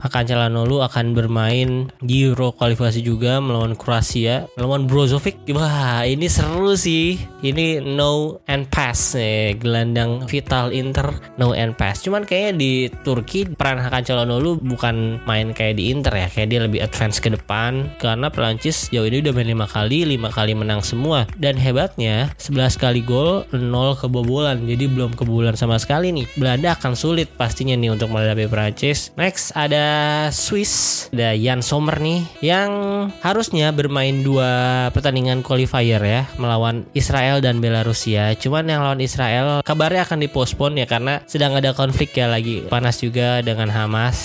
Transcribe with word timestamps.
Hakan 0.00 0.24
Calhanoglu 0.24 0.80
akan 0.80 1.12
bermain 1.12 1.92
di 2.00 2.24
Euro 2.24 2.56
kualifikasi 2.56 3.04
juga 3.04 3.36
melawan 3.38 3.76
Kroasia, 3.76 4.48
melawan 4.56 4.88
Brozovic. 4.88 5.36
Wah, 5.52 6.08
ini 6.08 6.24
seru 6.26 6.72
sih. 6.72 7.20
Ini 7.40 7.84
no 7.84 8.40
and 8.48 8.68
pass 8.72 9.16
nih, 9.16 9.56
gelandang 9.60 10.24
vital 10.24 10.72
Inter 10.72 11.12
no 11.36 11.52
and 11.52 11.76
pass. 11.76 12.00
Cuman 12.00 12.24
kayaknya 12.24 12.52
di 12.56 12.72
Turki 13.04 13.44
peran 13.44 13.80
Hakan 13.80 14.04
Calhanoglu 14.04 14.60
bukan 14.64 15.20
main 15.28 15.52
kayak 15.52 15.76
di 15.76 15.92
Inter 15.92 16.16
ya, 16.16 16.28
kayak 16.32 16.48
dia 16.48 16.60
lebih 16.64 16.80
advance 16.80 17.20
ke 17.20 17.28
depan 17.32 17.92
karena 18.00 18.32
Perancis 18.32 18.88
jauh 18.88 19.04
ini 19.04 19.20
udah 19.20 19.32
main 19.36 19.48
lima 19.52 19.68
kali, 19.68 20.08
lima 20.08 20.32
kali 20.32 20.56
menang 20.56 20.80
semua. 20.80 21.28
Dan 21.36 21.60
hebatnya 21.60 22.32
11 22.40 22.80
kali 22.80 23.04
gol, 23.04 23.44
0 23.52 24.00
kebobolan. 24.00 24.64
Jadi 24.64 24.88
belum 24.88 25.12
kebobolan 25.12 25.60
sama 25.60 25.76
sekali 25.76 26.08
nih. 26.12 26.24
Belanda 26.40 26.72
akan 26.72 26.96
sulit 26.96 27.28
pastinya 27.36 27.76
nih 27.76 27.92
untuk 27.92 28.08
menghadapi 28.08 28.48
Perancis. 28.48 29.12
Next 29.20 29.52
ada 29.52 29.89
Swiss, 30.30 31.06
ada 31.10 31.34
Jan 31.34 31.60
Sommer 31.60 31.98
nih 31.98 32.22
yang 32.42 32.70
harusnya 33.22 33.74
bermain 33.74 34.22
dua 34.22 34.88
pertandingan 34.94 35.42
qualifier 35.42 36.00
ya 36.00 36.22
melawan 36.38 36.86
Israel 36.94 37.42
dan 37.42 37.58
Belarusia. 37.58 38.34
Cuman 38.38 38.70
yang 38.70 38.82
lawan 38.82 39.02
Israel 39.02 39.60
kabarnya 39.66 40.06
akan 40.06 40.22
dipospon 40.22 40.78
ya 40.78 40.86
karena 40.86 41.22
sedang 41.26 41.58
ada 41.58 41.74
konflik 41.74 42.14
ya 42.14 42.30
lagi 42.30 42.66
panas 42.68 43.02
juga 43.02 43.42
dengan 43.42 43.70
Hamas. 43.70 44.18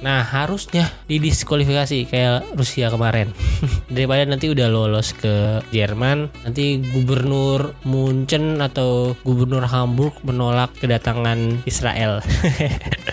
Nah 0.00 0.24
harusnya 0.24 0.88
didiskualifikasi 1.10 2.08
kayak 2.08 2.56
Rusia 2.56 2.88
kemarin 2.88 3.28
daripada 3.94 4.24
nanti 4.24 4.48
udah 4.48 4.66
lolos 4.72 5.12
ke 5.12 5.60
Jerman 5.74 6.32
nanti 6.44 6.80
gubernur 6.80 7.76
Munchen 7.84 8.64
atau 8.64 9.12
gubernur 9.26 9.68
Hamburg 9.68 10.16
menolak 10.24 10.72
kedatangan 10.80 11.66
Israel. 11.68 12.24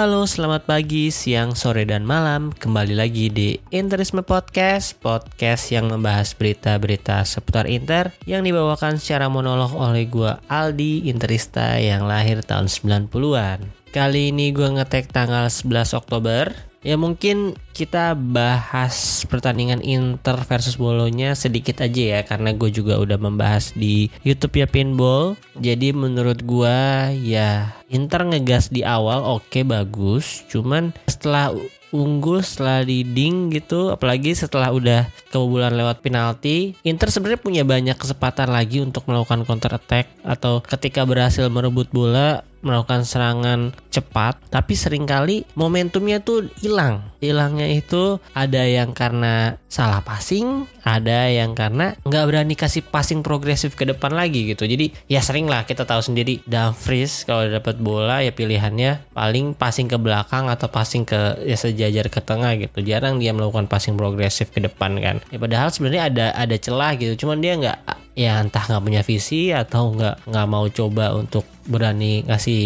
Halo, 0.00 0.24
selamat 0.24 0.64
pagi, 0.64 1.12
siang, 1.12 1.52
sore, 1.52 1.84
dan 1.84 2.08
malam. 2.08 2.56
Kembali 2.56 2.96
lagi 2.96 3.28
di 3.28 3.60
Interisme 3.68 4.24
Podcast, 4.24 4.96
podcast 4.96 5.68
yang 5.68 5.92
membahas 5.92 6.32
berita-berita 6.32 7.20
seputar 7.28 7.68
Inter 7.68 8.08
yang 8.24 8.40
dibawakan 8.40 8.96
secara 8.96 9.28
monolog 9.28 9.76
oleh 9.76 10.08
gue 10.08 10.32
Aldi 10.48 11.04
Interista 11.12 11.76
yang 11.76 12.08
lahir 12.08 12.40
tahun 12.40 12.72
90-an. 12.72 13.60
Kali 13.92 14.32
ini 14.32 14.56
gue 14.56 14.72
ngetek 14.72 15.12
tanggal 15.12 15.52
11 15.52 15.92
Oktober 15.92 16.69
Ya 16.80 16.96
mungkin 16.96 17.60
kita 17.76 18.16
bahas 18.16 19.28
pertandingan 19.28 19.84
Inter 19.84 20.40
versus 20.48 20.80
Bolonya 20.80 21.36
sedikit 21.36 21.84
aja 21.84 22.16
ya 22.16 22.20
karena 22.24 22.56
gue 22.56 22.72
juga 22.72 22.96
udah 22.96 23.20
membahas 23.20 23.76
di 23.76 24.08
YouTube 24.24 24.64
ya 24.64 24.66
Pinball. 24.68 25.36
Jadi 25.60 25.92
menurut 25.92 26.40
gue 26.40 26.78
ya 27.20 27.76
Inter 27.92 28.24
ngegas 28.24 28.72
di 28.72 28.80
awal 28.80 29.20
oke 29.20 29.44
okay, 29.52 29.60
bagus, 29.60 30.40
cuman 30.48 30.96
setelah 31.04 31.52
unggul 31.90 32.40
setelah 32.40 32.80
leading 32.86 33.50
gitu 33.50 33.90
apalagi 33.90 34.32
setelah 34.32 34.70
udah 34.70 35.10
kebobolan 35.34 35.74
lewat 35.74 36.00
penalti 36.00 36.78
Inter 36.86 37.10
sebenarnya 37.10 37.42
punya 37.42 37.62
banyak 37.66 37.98
kesempatan 37.98 38.50
lagi 38.50 38.78
untuk 38.78 39.04
melakukan 39.10 39.42
counter 39.42 39.74
attack 39.74 40.06
atau 40.22 40.62
ketika 40.62 41.02
berhasil 41.02 41.50
merebut 41.50 41.90
bola 41.90 42.46
melakukan 42.60 43.04
serangan 43.04 43.72
cepat 43.90 44.38
tapi 44.48 44.78
sering 44.78 45.04
kali 45.04 45.44
momentumnya 45.58 46.22
tuh 46.22 46.48
hilang. 46.60 47.12
Hilangnya 47.20 47.68
itu 47.68 48.16
ada 48.32 48.64
yang 48.64 48.96
karena 48.96 49.60
salah 49.68 50.00
passing 50.00 50.64
ada 50.82 51.28
yang 51.28 51.52
karena 51.52 51.94
nggak 52.02 52.24
berani 52.26 52.54
kasih 52.56 52.82
passing 52.82 53.20
progresif 53.20 53.76
ke 53.76 53.84
depan 53.84 54.16
lagi 54.16 54.50
gitu. 54.50 54.64
Jadi 54.64 54.92
ya 55.06 55.20
sering 55.20 55.46
lah 55.46 55.68
kita 55.68 55.84
tahu 55.84 56.00
sendiri 56.00 56.40
Dumfries 56.48 57.28
kalau 57.28 57.46
dapat 57.46 57.76
bola 57.78 58.24
ya 58.24 58.32
pilihannya 58.32 59.12
paling 59.12 59.52
passing 59.52 59.86
ke 59.86 60.00
belakang 60.00 60.48
atau 60.48 60.72
passing 60.72 61.04
ke 61.04 61.44
ya 61.44 61.56
sejajar 61.60 62.08
ke 62.08 62.20
tengah 62.24 62.56
gitu. 62.56 62.80
Jarang 62.80 63.20
dia 63.20 63.36
melakukan 63.36 63.68
passing 63.68 63.94
progresif 64.00 64.48
ke 64.50 64.64
depan 64.64 64.96
kan. 64.98 65.16
Ya 65.28 65.36
padahal 65.36 65.68
sebenarnya 65.70 66.02
ada 66.08 66.26
ada 66.32 66.56
celah 66.56 66.96
gitu 66.96 67.26
cuman 67.26 67.38
dia 67.44 67.54
nggak 67.60 67.78
ya 68.20 68.36
entah 68.36 68.60
nggak 68.60 68.84
punya 68.84 69.00
visi 69.00 69.48
atau 69.48 69.96
nggak 69.96 70.28
nggak 70.28 70.46
mau 70.52 70.68
coba 70.68 71.16
untuk 71.16 71.48
berani 71.64 72.20
ngasih 72.28 72.60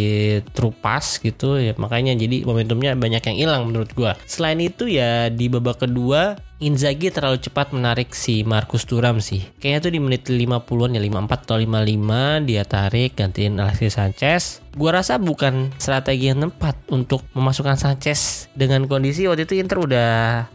true 0.51 0.75
pass 0.75 1.23
gitu 1.23 1.63
ya 1.63 1.79
makanya 1.79 2.19
jadi 2.19 2.43
momentumnya 2.43 2.99
banyak 2.99 3.23
yang 3.23 3.39
hilang 3.39 3.63
menurut 3.71 3.95
gua 3.95 4.19
selain 4.27 4.59
itu 4.59 4.91
ya 4.91 5.31
di 5.31 5.47
babak 5.47 5.87
kedua 5.87 6.35
Inzaghi 6.65 7.13
terlalu 7.13 7.45
cepat 7.45 7.77
menarik 7.77 8.17
si 8.17 8.41
Marcus 8.41 8.89
Thuram 8.89 9.21
sih. 9.21 9.45
Kayaknya 9.61 9.81
tuh 9.85 9.93
di 9.93 10.01
menit 10.01 10.23
50-an 10.25 10.97
ya 10.97 11.03
54 11.03 11.45
atau 11.45 11.59
55 11.61 12.49
dia 12.49 12.63
tarik 12.65 13.11
gantiin 13.21 13.61
Alexis 13.61 14.01
Sanchez. 14.01 14.65
Gua 14.73 14.97
rasa 14.97 15.21
bukan 15.21 15.75
strategi 15.77 16.33
yang 16.33 16.47
tepat 16.47 16.79
untuk 16.89 17.21
memasukkan 17.37 17.77
Sanchez 17.77 18.49
dengan 18.57 18.89
kondisi 18.89 19.29
waktu 19.29 19.45
itu 19.45 19.61
Inter 19.61 19.83
udah 19.83 20.13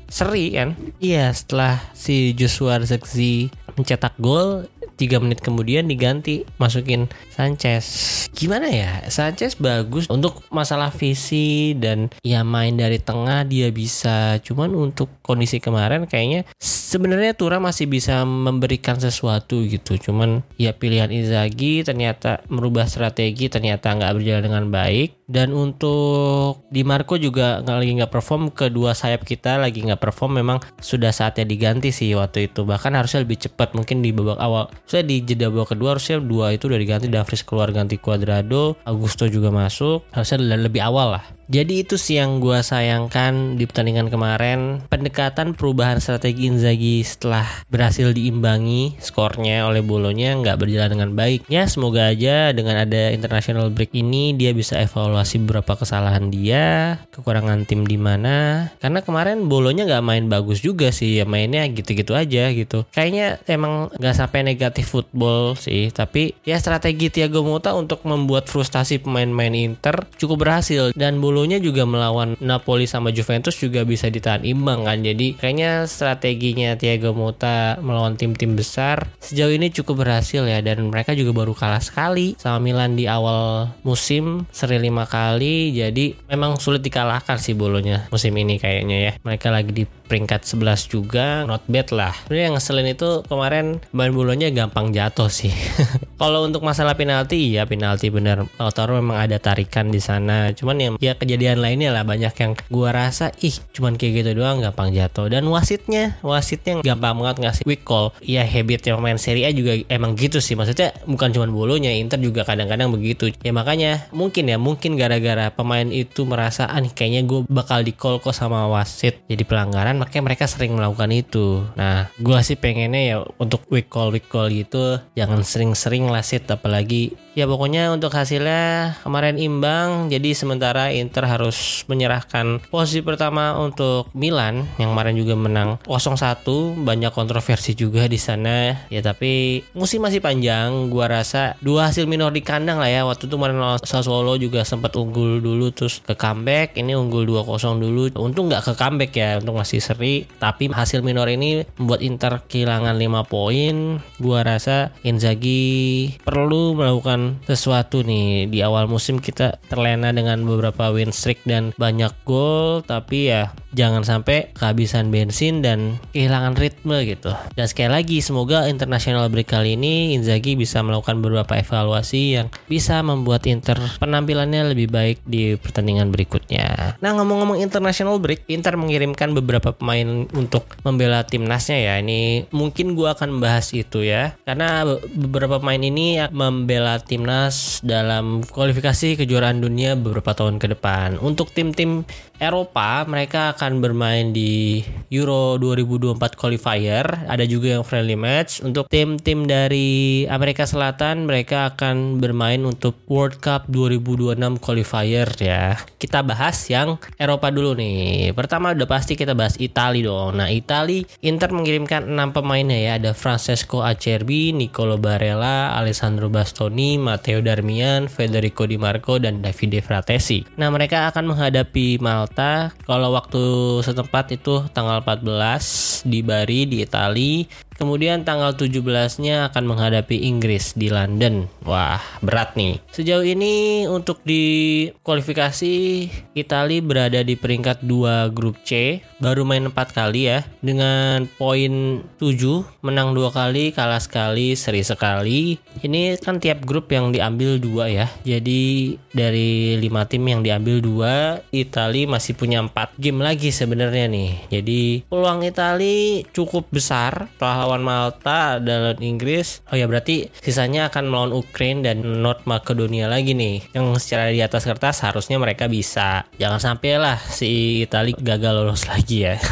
seri 0.09 0.55
kan. 0.57 0.73
Iya, 0.97 1.29
setelah 1.29 1.77
si 1.93 2.33
Joshua 2.33 2.81
Zirkzee 2.81 3.53
mencetak 3.77 4.17
gol 4.17 4.65
3 4.99 5.23
menit 5.23 5.39
kemudian 5.39 5.87
diganti 5.87 6.43
masukin 6.59 7.07
Sanchez. 7.31 7.87
Gimana 8.35 8.67
ya? 8.67 9.07
Sanchez 9.07 9.55
bagus 9.55 10.11
untuk 10.11 10.43
masalah 10.51 10.91
visi 10.91 11.71
dan 11.79 12.11
ya 12.19 12.43
main 12.43 12.75
dari 12.75 12.99
tengah 12.99 13.47
dia 13.47 13.71
bisa. 13.71 14.43
Cuman 14.43 14.75
untuk 14.75 15.07
kondisi 15.29 15.61
kemarin 15.61 16.09
kayaknya 16.09 16.49
sebenarnya 16.57 17.37
Tura 17.37 17.61
masih 17.61 17.85
bisa 17.85 18.25
memberikan 18.25 18.97
sesuatu 18.97 19.61
gitu. 19.61 20.01
Cuman 20.01 20.41
ya 20.57 20.73
pilihan 20.73 21.13
Inzaghi 21.13 21.85
ternyata 21.85 22.41
merubah 22.49 22.89
strategi 22.89 23.45
ternyata 23.45 23.93
nggak 23.93 24.17
berjalan 24.17 24.43
dengan 24.49 24.65
baik. 24.73 25.21
Dan 25.29 25.53
untuk 25.53 26.65
Di 26.73 26.81
Marco 26.81 27.21
juga 27.21 27.61
nggak 27.61 27.77
lagi 27.77 27.91
nggak 28.01 28.09
perform 28.09 28.49
kedua 28.49 28.97
sayap 28.97 29.21
kita 29.21 29.61
lagi 29.61 29.85
nggak 29.85 30.01
perform 30.01 30.41
memang 30.41 30.57
sudah 30.81 31.13
saatnya 31.13 31.45
diganti 31.45 31.93
sih 31.93 32.17
waktu 32.17 32.49
itu. 32.49 32.65
Bahkan 32.65 32.97
harusnya 32.97 33.21
lebih 33.21 33.37
cepat 33.45 33.77
mungkin 33.77 34.01
di 34.01 34.09
babak 34.09 34.41
awal. 34.41 34.73
Saya 34.89 35.05
di 35.05 35.21
jeda 35.21 35.53
babak 35.53 35.77
kedua 35.77 35.93
harusnya 35.93 36.17
dua 36.17 36.57
itu 36.57 36.65
udah 36.65 36.81
diganti 36.81 37.05
Davris 37.13 37.45
keluar 37.45 37.69
ganti 37.69 38.01
Cuadrado 38.01 38.81
Augusto 38.89 39.29
juga 39.29 39.53
masuk. 39.53 40.09
Harusnya 40.09 40.41
lebih 40.41 40.81
awal 40.81 41.21
lah. 41.21 41.25
Jadi 41.49 41.81
itu 41.81 41.97
sih 41.97 42.21
yang 42.21 42.37
gue 42.37 42.61
sayangkan 42.61 43.57
di 43.57 43.65
pertandingan 43.65 44.13
kemarin. 44.13 44.85
Pendekatan 44.85 45.18
perubahan 45.57 45.97
strategi 45.97 46.45
Inzaghi 46.45 47.01
setelah 47.01 47.49
berhasil 47.67 48.13
diimbangi 48.13 48.95
skornya 49.01 49.65
oleh 49.65 49.81
Bolonya 49.81 50.37
nggak 50.37 50.61
berjalan 50.61 50.93
dengan 50.93 51.11
baik. 51.17 51.49
Ya 51.49 51.65
semoga 51.65 52.13
aja 52.13 52.53
dengan 52.53 52.77
ada 52.77 53.09
international 53.09 53.73
break 53.73 53.97
ini 53.97 54.37
dia 54.37 54.53
bisa 54.53 54.77
evaluasi 54.77 55.41
beberapa 55.41 55.73
kesalahan 55.73 56.29
dia, 56.29 57.01
kekurangan 57.09 57.65
tim 57.65 57.89
di 57.89 57.97
mana. 57.97 58.69
Karena 58.77 59.01
kemarin 59.01 59.49
Bolonya 59.49 59.89
nggak 59.89 60.05
main 60.05 60.25
bagus 60.29 60.61
juga 60.61 60.93
sih, 60.93 61.17
ya 61.17 61.25
mainnya 61.25 61.65
gitu-gitu 61.65 62.13
aja 62.13 62.53
gitu. 62.53 62.85
Kayaknya 62.93 63.41
emang 63.49 63.89
nggak 63.97 64.15
sampai 64.15 64.45
negatif 64.45 64.93
football 64.93 65.57
sih, 65.57 65.89
tapi 65.89 66.37
ya 66.45 66.61
strategi 66.61 67.09
Thiago 67.09 67.41
Motta 67.41 67.73
untuk 67.73 68.05
membuat 68.05 68.45
frustasi 68.45 69.01
pemain-pemain 69.01 69.57
Inter 69.57 70.05
cukup 70.21 70.45
berhasil 70.45 70.93
dan 70.93 71.17
Bolo 71.17 71.39
dulunya 71.39 71.63
juga 71.63 71.87
melawan 71.87 72.35
Napoli 72.43 72.83
sama 72.83 73.15
Juventus 73.15 73.55
juga 73.55 73.87
bisa 73.87 74.11
ditahan 74.11 74.43
imbang 74.43 74.83
kan. 74.83 74.99
Jadi 75.11 75.37
kayaknya 75.41 75.89
strateginya 75.89 76.77
Thiago 76.77 77.17
Motta 77.17 77.81
melawan 77.81 78.13
tim-tim 78.15 78.53
besar 78.53 79.09
sejauh 79.17 79.53
ini 79.53 79.73
cukup 79.73 80.05
berhasil 80.05 80.45
ya 80.45 80.61
dan 80.61 80.85
mereka 80.89 81.17
juga 81.17 81.33
baru 81.33 81.57
kalah 81.57 81.81
sekali 81.81 82.37
sama 82.37 82.61
Milan 82.61 82.93
di 82.93 83.09
awal 83.09 83.73
musim 83.81 84.45
seri 84.53 84.77
lima 84.77 85.09
kali. 85.09 85.73
Jadi 85.73 86.29
memang 86.29 86.61
sulit 86.61 86.85
dikalahkan 86.85 87.41
sih 87.41 87.57
bolonya 87.57 88.05
musim 88.13 88.33
ini 88.37 88.61
kayaknya 88.61 88.97
ya. 88.97 89.11
Mereka 89.25 89.47
lagi 89.49 89.71
di 89.73 89.83
peringkat 90.09 90.41
11 90.41 90.89
juga 90.89 91.45
not 91.45 91.61
bad 91.69 91.93
lah. 91.93 92.13
Sebenarnya 92.25 92.45
yang 92.49 92.55
ngeselin 92.57 92.89
itu 92.89 93.09
kemarin 93.29 93.65
main 93.93 94.09
bolonya 94.09 94.49
gampang 94.49 94.89
jatuh 94.89 95.29
sih. 95.29 95.53
Kalau 96.21 96.49
untuk 96.49 96.65
masalah 96.65 96.97
penalti 96.97 97.53
ya 97.53 97.69
penalti 97.69 98.09
benar. 98.09 98.49
Lautaro 98.57 98.97
memang 98.97 99.21
ada 99.21 99.37
tarikan 99.37 99.93
di 99.93 100.01
sana. 100.01 100.49
Cuman 100.57 100.77
yang 100.81 100.93
ya 100.97 101.13
kejadian 101.13 101.61
lainnya 101.61 101.93
lah 101.93 102.01
banyak 102.01 102.33
yang 102.33 102.57
gua 102.73 102.89
rasa 102.89 103.29
ih 103.45 103.53
cuman 103.77 104.01
kayak 104.01 104.25
gitu 104.25 104.41
doang 104.41 104.65
gampang 104.65 104.89
jatuh 104.89 105.29
dan 105.29 105.45
wasitnya 105.45 106.17
wasitnya 106.25 106.81
gampang 106.81 107.21
banget 107.21 107.37
ngasih 107.45 107.63
quick 107.69 107.85
call. 107.85 108.09
Ya 108.25 108.41
habitnya 108.41 108.97
pemain 108.97 109.21
Serie 109.21 109.45
A 109.45 109.53
juga 109.53 109.77
emang 109.87 110.17
gitu 110.17 110.41
sih. 110.41 110.57
Maksudnya 110.57 110.97
bukan 111.05 111.29
cuman 111.29 111.53
bolonya 111.53 111.93
Inter 111.93 112.17
juga 112.17 112.41
kadang-kadang 112.41 112.89
begitu. 112.89 113.29
Ya 113.45 113.53
makanya 113.53 114.09
mungkin 114.09 114.49
ya 114.49 114.57
mungkin 114.57 114.97
gara-gara 114.97 115.53
pemain 115.53 115.85
itu 115.93 116.25
merasa 116.25 116.65
ah 116.65 116.79
nih 116.79 116.91
kayaknya 116.95 117.21
gue 117.27 117.45
bakal 117.51 117.83
di 117.83 117.91
call 117.91 118.23
kok 118.23 118.33
sama 118.33 118.65
wasit 118.71 119.19
jadi 119.27 119.43
pelanggaran 119.43 119.98
makanya 119.99 120.31
mereka 120.31 120.47
sering 120.47 120.79
melakukan 120.79 121.11
itu. 121.11 121.67
Nah 121.75 122.07
gue 122.15 122.39
sih 122.39 122.55
pengennya 122.55 123.01
ya 123.03 123.17
untuk 123.35 123.67
week 123.67 123.91
call 123.91 124.15
week 124.15 124.31
call 124.31 124.47
gitu 124.47 125.03
jangan 125.19 125.43
sering-sering 125.43 126.07
ngelasit 126.07 126.47
apalagi 126.47 127.13
ya 127.35 127.45
pokoknya 127.45 127.91
untuk 127.93 128.11
hasilnya 128.11 128.95
kemarin 129.03 129.39
imbang 129.39 130.11
jadi 130.11 130.35
sementara 130.35 130.91
Inter 130.91 131.23
harus 131.23 131.87
menyerahkan 131.87 132.59
posisi 132.67 132.99
pertama 132.99 133.55
untuk 133.59 134.11
Milan 134.15 134.67
yang 134.79 134.95
kemarin 134.95 135.15
juga 135.15 135.35
menang 135.35 135.79
0-1 135.85 136.79
banyak 136.83 137.11
kontroversi 137.11 137.73
juga 137.75 138.05
di 138.05 138.19
sana. 138.21 138.87
Ya 138.93 139.01
tapi 139.03 139.63
musim 139.73 140.03
masih 140.03 140.21
panjang. 140.23 140.87
Gua 140.87 141.09
rasa 141.09 141.57
dua 141.59 141.89
hasil 141.89 142.05
minor 142.05 142.31
di 142.31 142.45
kandang 142.45 142.79
lah 142.79 142.89
ya. 142.89 143.01
Waktu 143.03 143.27
itu 143.27 143.35
kemarin 143.35 143.57
Sassuolo 143.83 144.37
juga 144.37 144.63
sempat 144.63 144.95
unggul 144.95 145.41
dulu 145.41 145.73
terus 145.73 145.99
ke 146.03 146.13
comeback. 146.13 146.77
Ini 146.77 146.95
unggul 146.95 147.25
2-0 147.25 147.81
dulu. 147.81 148.11
Untung 148.21 148.47
nggak 148.47 148.71
ke 148.71 148.73
comeback 148.77 149.11
ya 149.15 149.29
untuk 149.41 149.57
masih 149.57 149.81
seri 149.89 150.29
tapi 150.37 150.69
hasil 150.69 151.01
minor 151.01 151.25
ini 151.25 151.65
membuat 151.81 152.05
Inter 152.05 152.33
kehilangan 152.45 152.93
5 152.93 153.25
poin. 153.25 153.97
Gua 154.21 154.45
rasa 154.45 154.93
Inzaghi 155.01 156.13
perlu 156.21 156.77
melakukan 156.77 157.41
sesuatu 157.49 158.05
nih. 158.05 158.45
Di 158.45 158.61
awal 158.61 158.85
musim 158.85 159.17
kita 159.17 159.57
terlena 159.65 160.13
dengan 160.13 160.45
beberapa 160.45 160.93
win 160.93 161.09
streak 161.09 161.41
dan 161.49 161.73
banyak 161.73 162.13
gol 162.21 162.85
tapi 162.85 163.33
ya 163.33 163.49
jangan 163.73 164.01
sampai 164.01 164.51
kehabisan 164.57 165.13
bensin 165.13 165.61
dan 165.61 166.01
kehilangan 166.13 166.57
ritme 166.57 167.05
gitu. 167.05 167.33
Dan 167.53 167.65
sekali 167.69 167.89
lagi 167.91 168.17
semoga 168.19 168.65
international 168.65 169.29
break 169.29 169.53
kali 169.53 169.77
ini 169.77 170.17
Inzaghi 170.17 170.57
bisa 170.57 170.81
melakukan 170.81 171.21
beberapa 171.21 171.57
evaluasi 171.57 172.39
yang 172.39 172.47
bisa 172.65 173.01
membuat 173.05 173.45
Inter 173.45 173.77
penampilannya 174.01 174.73
lebih 174.73 174.89
baik 174.89 175.21
di 175.25 175.53
pertandingan 175.57 176.09
berikutnya. 176.09 176.97
Nah 176.97 177.11
ngomong-ngomong 177.17 177.61
international 177.61 178.17
break, 178.17 178.49
Inter 178.49 178.75
mengirimkan 178.75 179.33
beberapa 179.37 179.73
pemain 179.73 180.25
untuk 180.33 180.77
membela 180.81 181.21
timnasnya 181.25 181.77
ya. 181.77 181.93
Ini 182.01 182.49
mungkin 182.49 182.97
gua 182.97 183.13
akan 183.13 183.37
membahas 183.37 183.71
itu 183.73 184.01
ya, 184.01 184.33
karena 184.45 184.85
beberapa 185.13 185.61
pemain 185.61 185.81
ini 185.81 186.17
membela 186.33 186.97
timnas 187.01 187.81
dalam 187.85 188.41
kualifikasi 188.45 189.19
kejuaraan 189.19 189.61
dunia 189.61 189.93
beberapa 189.93 190.33
tahun 190.33 190.57
ke 190.57 190.77
depan. 190.77 191.21
Untuk 191.21 191.51
tim-tim 191.53 192.03
Eropa 192.39 193.03
mereka 193.03 193.51
akan 193.51 193.83
bermain 193.83 194.31
di 194.31 194.79
Euro 195.11 195.59
2024 195.59 196.39
qualifier, 196.39 197.03
ada 197.27 197.43
juga 197.43 197.75
yang 197.75 197.83
friendly 197.83 198.15
match. 198.15 198.63
Untuk 198.63 198.87
tim-tim 198.87 199.43
dari 199.43 200.23
Amerika 200.31 200.63
Selatan 200.63 201.27
mereka 201.27 201.75
akan 201.75 202.23
bermain 202.23 202.63
untuk 202.63 202.95
World 203.11 203.43
Cup 203.43 203.67
2026 203.67 204.55
qualifier 204.63 205.27
ya. 205.35 205.75
Kita 205.99 206.23
bahas 206.23 206.55
yang 206.71 206.95
Eropa 207.19 207.51
dulu 207.51 207.75
nih. 207.75 208.31
Pertama 208.31 208.71
udah 208.71 208.87
pasti 208.87 209.19
kita 209.19 209.35
bahas 209.35 209.59
Italia 209.59 210.07
dong. 210.07 210.39
Nah, 210.39 210.47
Italia 210.47 211.03
Inter 211.19 211.51
mengirimkan 211.51 212.07
6 212.07 212.31
pemainnya 212.31 212.79
ya. 212.79 212.91
Ada 212.95 213.11
Francesco 213.11 213.83
Acerbi, 213.83 214.55
Nicolo 214.55 214.95
Barella, 214.95 215.75
Alessandro 215.75 216.31
Bastoni, 216.31 216.95
Matteo 216.95 217.43
Darmian, 217.43 218.07
Federico 218.07 218.63
Di 218.63 218.79
Marco 218.79 219.19
dan 219.19 219.43
Davide 219.43 219.83
Fratesi. 219.83 220.47
Nah, 220.55 220.71
mereka 220.71 221.11
akan 221.11 221.35
menghadapi 221.35 221.99
Malta 221.99 222.28
Malta 222.29 222.69
kalau 222.85 223.17
waktu 223.17 223.41
setempat 223.81 224.37
itu 224.37 224.61
tanggal 224.69 225.01
14 225.01 226.05
di 226.05 226.21
Bari 226.21 226.69
di 226.69 226.85
Italia 226.85 227.49
Kemudian 227.79 228.27
tanggal 228.27 228.51
17-nya 228.59 229.47
akan 229.47 229.63
menghadapi 229.63 230.27
Inggris 230.27 230.75
di 230.75 230.91
London. 230.91 231.47
Wah, 231.63 232.03
berat 232.19 232.59
nih. 232.59 232.83
Sejauh 232.91 233.23
ini 233.23 233.87
untuk 233.87 234.19
di 234.27 234.85
kualifikasi 234.99 236.05
Italia 236.35 236.83
berada 236.83 237.23
di 237.23 237.39
peringkat 237.39 237.87
2 237.87 238.35
grup 238.35 238.59
C, 238.67 238.99
baru 239.23 239.47
main 239.47 239.71
4 239.71 239.95
kali 239.95 240.27
ya 240.27 240.43
dengan 240.59 241.23
poin 241.39 242.03
7, 242.19 242.67
menang 242.83 243.15
2 243.15 243.31
kali, 243.31 243.71
kalah 243.71 244.03
sekali, 244.03 244.59
seri 244.59 244.83
sekali. 244.83 245.55
Ini 245.79 246.19
kan 246.19 246.43
tiap 246.43 246.67
grup 246.67 246.91
yang 246.91 247.15
diambil 247.15 247.55
dua 247.55 247.87
ya. 247.87 248.07
Jadi 248.27 248.93
dari 249.15 249.79
5 249.79 250.11
tim 250.11 250.23
yang 250.27 250.43
diambil 250.43 250.83
dua, 250.83 251.39
Italia 251.55 252.11
masih 252.11 252.35
punya 252.35 252.59
4 252.59 252.99
game 252.99 253.23
lagi 253.23 253.55
sebenarnya 253.55 254.11
nih. 254.11 254.31
Jadi 254.51 255.07
peluang 255.07 255.47
Italia 255.47 256.27
cukup 256.35 256.67
besar 256.67 257.31
lawan 257.69 257.85
Malta 257.85 258.57
dan 258.57 258.97
Inggris. 258.97 259.61
Oh 259.69 259.77
ya 259.77 259.85
berarti 259.85 260.33
sisanya 260.41 260.89
akan 260.89 261.05
melawan 261.05 261.37
Ukraina 261.37 261.93
dan 261.93 262.01
North 262.01 262.49
Makedonia 262.49 263.05
lagi 263.05 263.37
nih. 263.37 263.61
Yang 263.77 264.01
secara 264.01 264.33
di 264.33 264.41
atas 264.41 264.65
kertas 264.65 265.05
harusnya 265.05 265.37
mereka 265.37 265.69
bisa. 265.69 266.25
Jangan 266.41 266.57
sampai 266.57 266.97
lah 266.97 267.21
si 267.21 267.85
Italia 267.85 268.17
gagal 268.17 268.65
lolos 268.65 268.89
lagi 268.89 269.29
ya. 269.29 269.37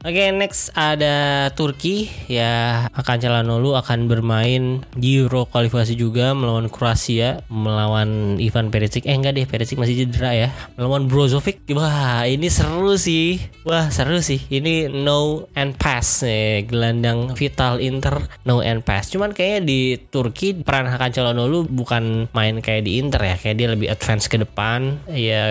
Oke 0.00 0.14
okay, 0.14 0.28
next 0.30 0.70
ada 0.78 1.50
Turki 1.58 2.06
ya 2.30 2.86
akan 2.94 3.16
Calhanoglu 3.18 3.74
akan 3.74 4.06
bermain 4.06 4.86
di 4.94 5.18
Euro 5.18 5.50
kualifikasi 5.50 5.98
juga 5.98 6.30
melawan 6.30 6.70
Kroasia 6.70 7.42
melawan 7.50 8.38
Ivan 8.38 8.70
Perisic 8.70 9.10
eh 9.10 9.18
enggak 9.18 9.34
deh 9.34 9.50
Perisic 9.50 9.82
masih 9.82 10.06
cedera 10.06 10.30
ya 10.32 10.48
melawan 10.78 11.10
Brozovic 11.10 11.66
wah 11.74 12.22
ini 12.22 12.46
seru 12.46 12.94
sih 12.94 13.42
wah 13.66 13.90
seru 13.90 14.22
sih 14.22 14.40
ini 14.46 14.86
no 14.86 15.50
and 15.58 15.74
pass 15.74 16.22
nih 16.22 16.59
gelandang 16.66 17.32
vital 17.36 17.78
Inter 17.78 18.26
no 18.44 18.60
and 18.60 18.84
pass 18.84 19.12
cuman 19.12 19.32
kayaknya 19.32 19.60
di 19.64 19.80
Turki 20.10 20.52
peran 20.52 20.90
Hakan 20.90 21.12
Calhanoglu 21.14 21.68
bukan 21.70 22.28
main 22.34 22.60
kayak 22.60 22.84
di 22.84 23.00
Inter 23.00 23.22
ya 23.22 23.36
kayak 23.38 23.56
dia 23.56 23.68
lebih 23.70 23.88
advance 23.88 24.26
ke 24.26 24.36
depan 24.40 25.00
ya 25.12 25.44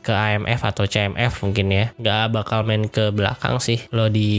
ke 0.00 0.10
AMF 0.10 0.60
atau 0.66 0.84
CMF 0.88 1.32
mungkin 1.46 1.66
ya 1.70 1.86
nggak 1.98 2.24
bakal 2.34 2.64
main 2.64 2.86
ke 2.90 3.12
belakang 3.14 3.60
sih 3.60 3.82
lo 3.90 4.08
di 4.08 4.30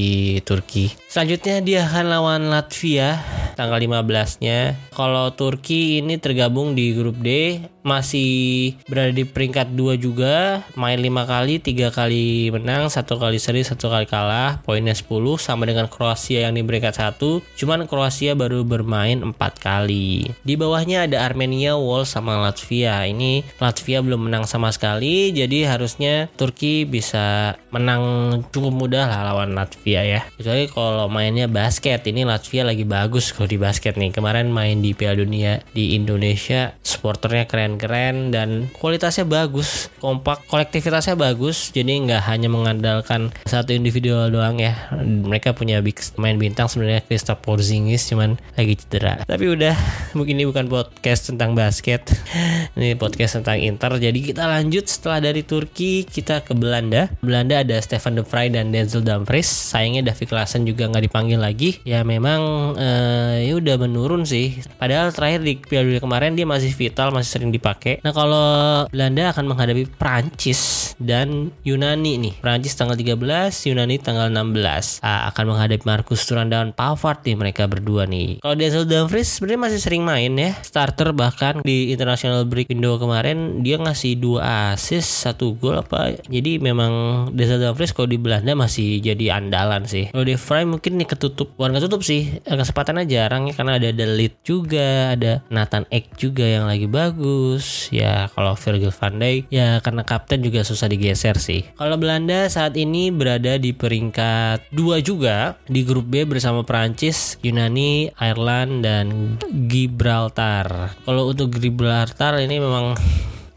Turki. 0.41 0.91
Selanjutnya 1.07 1.59
dia 1.61 1.79
akan 1.87 2.05
lawan 2.07 2.41
Latvia 2.49 3.19
tanggal 3.55 3.77
15-nya. 3.77 4.91
Kalau 4.95 5.31
Turki 5.35 6.01
ini 6.01 6.17
tergabung 6.17 6.73
di 6.73 6.95
grup 6.95 7.19
D 7.19 7.61
masih 7.81 8.73
berada 8.85 9.13
di 9.13 9.25
peringkat 9.25 9.73
2 9.73 9.97
juga, 9.97 10.65
main 10.77 10.97
5 10.97 11.25
kali, 11.25 11.57
3 11.61 11.89
kali 11.93 12.49
menang, 12.53 12.89
satu 12.89 13.17
kali 13.17 13.37
seri, 13.41 13.65
satu 13.65 13.89
kali 13.89 14.05
kalah, 14.05 14.61
poinnya 14.65 14.93
10 14.93 15.37
sama 15.41 15.65
dengan 15.65 15.89
Kroasia 15.89 16.49
yang 16.49 16.53
di 16.57 16.61
peringkat 16.65 16.97
1. 16.97 17.41
Cuman 17.57 17.85
Kroasia 17.89 18.37
baru 18.37 18.61
bermain 18.61 19.21
4 19.21 19.35
kali. 19.57 20.29
Di 20.45 20.53
bawahnya 20.55 21.09
ada 21.09 21.25
Armenia, 21.25 21.75
Wall 21.77 22.05
sama 22.05 22.37
Latvia. 22.41 23.03
Ini 23.05 23.45
Latvia 23.57 24.01
belum 24.01 24.29
menang 24.29 24.45
sama 24.45 24.69
sekali, 24.73 25.33
jadi 25.33 25.69
harusnya 25.69 26.29
Turki 26.37 26.85
bisa 26.85 27.57
menang 27.73 28.01
cukup 28.49 28.73
mudah 28.73 29.05
lah 29.09 29.21
lawan 29.33 29.53
Latvia 29.57 30.01
ya. 30.05 30.21
Kecuali 30.37 30.65
kalau 30.69 31.07
mainnya 31.09 31.49
basket, 31.49 32.05
ini 32.07 32.25
Latvia 32.25 32.65
lagi 32.65 32.85
bagus 32.85 33.33
kalau 33.33 33.49
di 33.49 33.57
basket 33.57 33.97
nih. 33.97 34.13
Kemarin 34.13 34.49
main 34.53 34.79
di 34.79 34.93
Piala 34.93 35.21
Dunia 35.21 35.61
di 35.73 35.93
Indonesia, 35.97 36.73
supporternya 36.81 37.45
keren-keren 37.77 38.33
dan 38.33 38.49
kualitasnya 38.79 39.23
bagus, 39.23 39.87
kompak, 40.03 40.43
kolektivitasnya 40.47 41.15
bagus. 41.15 41.71
Jadi 41.71 42.09
nggak 42.09 42.23
hanya 42.27 42.49
mengandalkan 42.51 43.31
satu 43.47 43.71
individual 43.71 44.27
doang 44.33 44.59
ya. 44.59 44.89
Mereka 45.01 45.55
punya 45.55 45.79
big 45.79 45.99
main 46.17 46.35
bintang 46.35 46.67
sebenarnya 46.67 47.05
Kristaps 47.05 47.43
Porzingis 47.43 48.09
cuman 48.09 48.35
lagi 48.57 48.75
cedera. 48.75 49.23
Tapi 49.23 49.45
udah, 49.47 49.75
mungkin 50.17 50.41
ini 50.41 50.45
bukan 50.49 50.67
podcast 50.67 51.31
tentang 51.31 51.55
basket. 51.55 52.07
ini 52.77 52.97
podcast 52.97 53.39
tentang 53.39 53.61
Inter. 53.61 53.95
Jadi 54.01 54.19
kita 54.33 54.47
lanjut 54.47 54.87
setelah 54.87 55.21
dari 55.21 55.45
Turki 55.45 56.03
kita 56.03 56.41
ke 56.43 56.57
Belanda. 56.57 57.07
Belanda 57.21 57.61
ada 57.61 57.77
Stefan 57.79 58.17
De 58.17 58.23
Vrij 58.25 58.51
dan 58.51 58.73
Denzel 58.73 59.05
Dumfries. 59.05 59.47
Sayangnya 59.47 60.11
David 60.11 60.27
Klaassen 60.31 60.65
juga 60.65 60.89
nggak 60.89 61.11
dipanggil 61.11 61.39
lagi. 61.39 61.79
Ya 61.85 62.01
memang 62.01 62.73
uh, 62.75 63.35
ya 63.39 63.53
udah 63.57 63.75
menurun 63.77 64.25
sih. 64.25 64.59
Padahal 64.79 65.13
terakhir 65.13 65.43
di 65.45 65.59
Piala 65.59 65.87
Dunia 65.87 66.01
kemarin 66.01 66.33
dia 66.33 66.47
masih 66.47 66.73
vital, 66.73 67.13
masih 67.13 67.37
sering 67.37 67.51
dipakai. 67.61 68.01
Nah 68.01 68.09
kalau 68.09 68.47
Belanda 68.89 69.29
akan 69.29 69.45
menghadapi 69.45 69.85
Prancis 70.01 70.91
dan 70.97 71.53
Yunani 71.61 72.17
nih. 72.17 72.33
Prancis 72.41 72.73
tanggal 72.73 72.97
13, 72.97 73.69
Yunani 73.69 74.01
tanggal 74.01 74.33
16. 74.33 75.05
Uh, 75.05 75.21
akan 75.29 75.43
menghadapi 75.53 75.85
Marcus 75.85 76.25
Thuram 76.25 76.49
dan 76.49 76.73
Pavard 76.73 77.21
nih 77.21 77.37
mereka 77.37 77.69
berdua 77.69 78.09
nih. 78.09 78.41
Kalau 78.41 78.57
Denzel 78.57 78.89
Dumfries 78.89 79.37
sebenarnya 79.37 79.61
masih 79.69 79.79
sering 79.79 80.01
main 80.01 80.33
ya. 80.33 80.57
Starter 80.65 81.13
bahkan 81.13 81.61
di 81.61 81.93
International 81.93 82.49
Break 82.49 82.73
Indo 82.73 82.97
kemarin 82.97 83.61
dia 83.61 83.77
ngasih 83.77 84.17
dua 84.17 84.73
assist, 84.73 85.21
satu 85.27 85.53
gol 85.53 85.77
apa. 85.77 86.17
Jadi 86.25 86.57
memang 86.57 87.27
Denzel 87.29 87.61
Dumfries 87.61 87.93
kalau 87.93 88.09
di 88.09 88.17
Belanda 88.17 88.57
masih 88.57 88.97
jadi 88.97 89.37
andalan 89.37 89.85
sih. 89.85 90.09
Kalau 90.09 90.25
di 90.25 90.33
Fry 90.39 90.65
mungkin 90.65 90.97
nih 90.97 91.09
ketutup, 91.11 91.53
bukan 91.59 91.77
ketutup 91.77 92.01
sih, 92.01 92.41
kesempatannya 92.41 93.05
jarang 93.05 93.51
ya 93.51 93.53
karena 93.53 93.77
ada 93.77 93.89
Delit 93.91 94.39
juga, 94.41 95.13
ada 95.13 95.43
Nathan 95.51 95.83
Ek 95.91 96.15
juga 96.15 96.47
yang 96.47 96.65
lagi 96.65 96.87
bagus. 96.87 97.50
Ya 97.89 98.29
kalau 98.31 98.53
Virgil 98.55 98.93
van 98.93 99.17
Dijk 99.17 99.49
ya 99.49 99.81
karena 99.81 100.05
kapten 100.05 100.45
juga 100.45 100.61
susah 100.61 100.87
digeser 100.87 101.35
sih. 101.41 101.65
Kalau 101.75 101.97
Belanda 101.97 102.47
saat 102.47 102.77
ini 102.77 103.09
berada 103.09 103.57
di 103.57 103.73
peringkat 103.73 104.69
2 104.71 105.01
juga 105.01 105.59
di 105.65 105.81
grup 105.81 106.07
B 106.07 106.23
bersama 106.23 106.61
Prancis, 106.61 107.41
Yunani, 107.41 108.13
Ireland 108.15 108.85
dan 108.85 109.35
Gibraltar. 109.67 110.95
Kalau 111.03 111.33
untuk 111.33 111.51
Gibraltar 111.57 112.37
ini 112.39 112.61
memang 112.61 112.93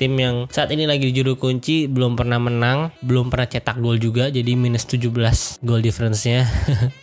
tim 0.04 0.20
yang 0.20 0.44
saat 0.52 0.68
ini 0.68 0.84
lagi 0.84 1.08
di 1.08 1.16
juru 1.16 1.40
kunci 1.40 1.88
belum 1.88 2.12
pernah 2.12 2.37
menang, 2.37 2.92
belum 3.00 3.32
pernah 3.32 3.49
cetak 3.49 3.80
gol 3.80 3.96
juga 3.96 4.28
jadi 4.28 4.52
minus 4.52 4.84
17 4.84 5.08
gol 5.64 5.80
difference-nya. 5.80 6.44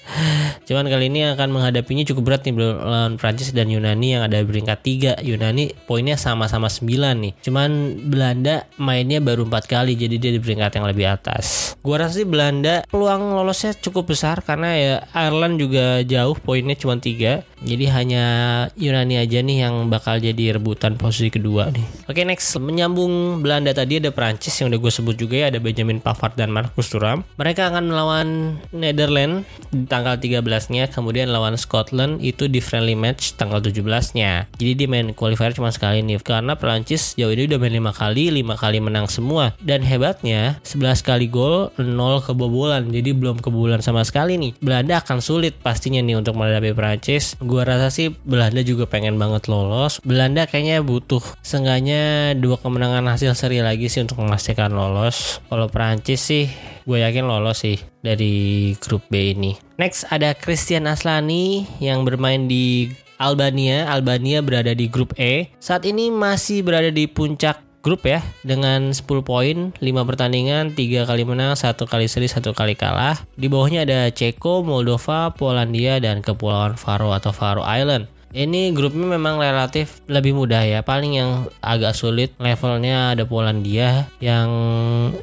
Cuman 0.69 0.85
kali 0.85 1.09
ini 1.09 1.25
akan 1.33 1.49
menghadapinya 1.49 2.05
cukup 2.05 2.29
berat 2.29 2.45
nih 2.45 2.53
lawan 2.61 3.17
Prancis 3.17 3.57
dan 3.57 3.73
Yunani 3.73 4.13
yang 4.13 4.21
ada 4.21 4.37
di 4.37 4.45
peringkat 4.45 5.17
3. 5.17 5.25
Yunani 5.25 5.73
poinnya 5.89 6.13
sama-sama 6.13 6.69
9 6.69 6.85
nih. 7.17 7.33
Cuman 7.41 7.97
Belanda 8.05 8.69
mainnya 8.77 9.17
baru 9.17 9.49
4 9.49 9.65
kali 9.65 9.97
jadi 9.97 10.21
dia 10.21 10.31
di 10.37 10.37
peringkat 10.37 10.77
yang 10.77 10.85
lebih 10.85 11.09
atas. 11.09 11.73
Gua 11.81 12.05
rasa 12.05 12.21
sih 12.21 12.27
Belanda 12.29 12.85
peluang 12.85 13.33
lolosnya 13.33 13.73
cukup 13.73 14.13
besar 14.13 14.45
karena 14.45 14.69
ya 14.77 14.93
Ireland 15.17 15.57
juga 15.57 16.05
jauh 16.05 16.37
poinnya 16.37 16.77
cuma 16.77 17.01
3. 17.01 17.49
Jadi 17.61 17.85
hanya 17.93 18.25
Yunani 18.73 19.21
aja 19.21 19.39
nih 19.45 19.69
yang 19.69 19.87
bakal 19.93 20.17
jadi 20.17 20.57
rebutan 20.57 20.97
posisi 20.97 21.29
kedua 21.29 21.69
nih. 21.69 21.85
Oke 22.09 22.25
next 22.25 22.57
menyambung 22.57 23.39
Belanda 23.45 23.69
tadi 23.71 24.01
ada 24.01 24.09
Prancis 24.09 24.57
yang 24.57 24.73
udah 24.73 24.79
gue 24.81 24.91
sebut 24.91 25.15
juga 25.15 25.45
ya 25.45 25.53
ada 25.53 25.61
Benjamin 25.61 26.01
Pavard 26.01 26.33
dan 26.33 26.49
Marcus 26.49 26.89
Thuram. 26.89 27.21
Mereka 27.37 27.69
akan 27.69 27.93
melawan 27.93 28.27
Netherlands 28.73 29.45
di 29.69 29.85
tanggal 29.87 30.17
13-nya, 30.17 30.89
kemudian 30.91 31.29
lawan 31.29 31.55
Scotland 31.55 32.19
itu 32.19 32.49
di 32.49 32.59
friendly 32.59 32.97
match 32.97 33.37
tanggal 33.37 33.61
17-nya. 33.61 34.49
Jadi 34.57 34.71
dia 34.73 34.87
main 34.89 35.13
qualifier 35.13 35.53
cuma 35.53 35.69
sekali 35.69 36.01
nih 36.01 36.19
karena 36.19 36.57
Prancis 36.57 37.13
jauh 37.15 37.31
ini 37.31 37.45
udah 37.45 37.59
main 37.61 37.77
5 37.77 37.93
kali, 37.93 38.23
5 38.41 38.57
kali 38.57 38.77
menang 38.81 39.07
semua. 39.07 39.53
Dan 39.61 39.85
hebatnya 39.85 40.59
11 40.65 41.05
kali 41.05 41.29
gol, 41.29 41.69
0 41.77 42.25
kebobolan. 42.25 42.89
Jadi 42.89 43.13
belum 43.13 43.39
kebobolan 43.39 43.79
sama 43.85 44.01
sekali 44.01 44.35
nih. 44.35 44.57
Belanda 44.59 44.99
akan 44.99 45.21
sulit 45.23 45.55
pastinya 45.61 46.01
nih 46.01 46.19
untuk 46.19 46.35
menghadapi 46.35 46.73
Prancis 46.75 47.37
Gua 47.51 47.67
rasa 47.67 47.91
sih 47.91 48.15
Belanda 48.23 48.63
juga 48.63 48.87
pengen 48.87 49.19
banget 49.19 49.51
lolos. 49.51 49.99
Belanda 50.07 50.47
kayaknya 50.47 50.79
butuh 50.79 51.19
seenggaknya 51.43 52.31
dua 52.39 52.55
kemenangan 52.55 53.11
hasil 53.11 53.35
seri 53.35 53.59
lagi 53.59 53.91
sih 53.91 54.07
untuk 54.07 54.23
memastikan 54.23 54.71
lolos. 54.71 55.43
Kalau 55.51 55.67
Prancis 55.67 56.23
sih 56.23 56.47
gue 56.87 56.97
yakin 57.03 57.27
lolos 57.27 57.67
sih 57.67 57.75
dari 57.99 58.71
grup 58.79 59.03
B 59.11 59.35
ini. 59.35 59.51
Next 59.75 60.07
ada 60.07 60.31
Christian 60.31 60.87
Aslani 60.87 61.67
yang 61.83 62.07
bermain 62.07 62.47
di 62.47 62.87
Albania. 63.19 63.85
Albania 63.91 64.39
berada 64.39 64.71
di 64.71 64.87
grup 64.87 65.11
E. 65.19 65.51
Saat 65.59 65.83
ini 65.85 66.07
masih 66.09 66.63
berada 66.63 66.89
di 66.89 67.05
puncak 67.05 67.70
grup 67.81 68.05
ya 68.05 68.21
dengan 68.45 68.93
10 68.93 69.03
poin, 69.25 69.73
5 69.73 70.09
pertandingan, 70.09 70.77
3 70.77 71.09
kali 71.09 71.23
menang, 71.25 71.57
1 71.57 71.89
kali 71.89 72.05
seri, 72.05 72.29
1 72.29 72.53
kali 72.53 72.77
kalah. 72.77 73.17
Di 73.35 73.49
bawahnya 73.49 73.83
ada 73.83 73.99
Ceko, 74.13 74.61
Moldova, 74.61 75.33
Polandia 75.33 75.97
dan 75.97 76.21
Kepulauan 76.21 76.77
Faro 76.77 77.11
atau 77.11 77.33
Faro 77.33 77.65
Island. 77.65 78.07
Ini 78.31 78.71
grupnya 78.71 79.11
memang 79.19 79.43
relatif 79.43 79.99
lebih 80.07 80.31
mudah 80.31 80.63
ya. 80.63 80.79
Paling 80.87 81.19
yang 81.19 81.51
agak 81.59 81.91
sulit 81.91 82.31
levelnya 82.39 83.11
ada 83.11 83.27
Polandia 83.27 84.07
yang 84.23 84.47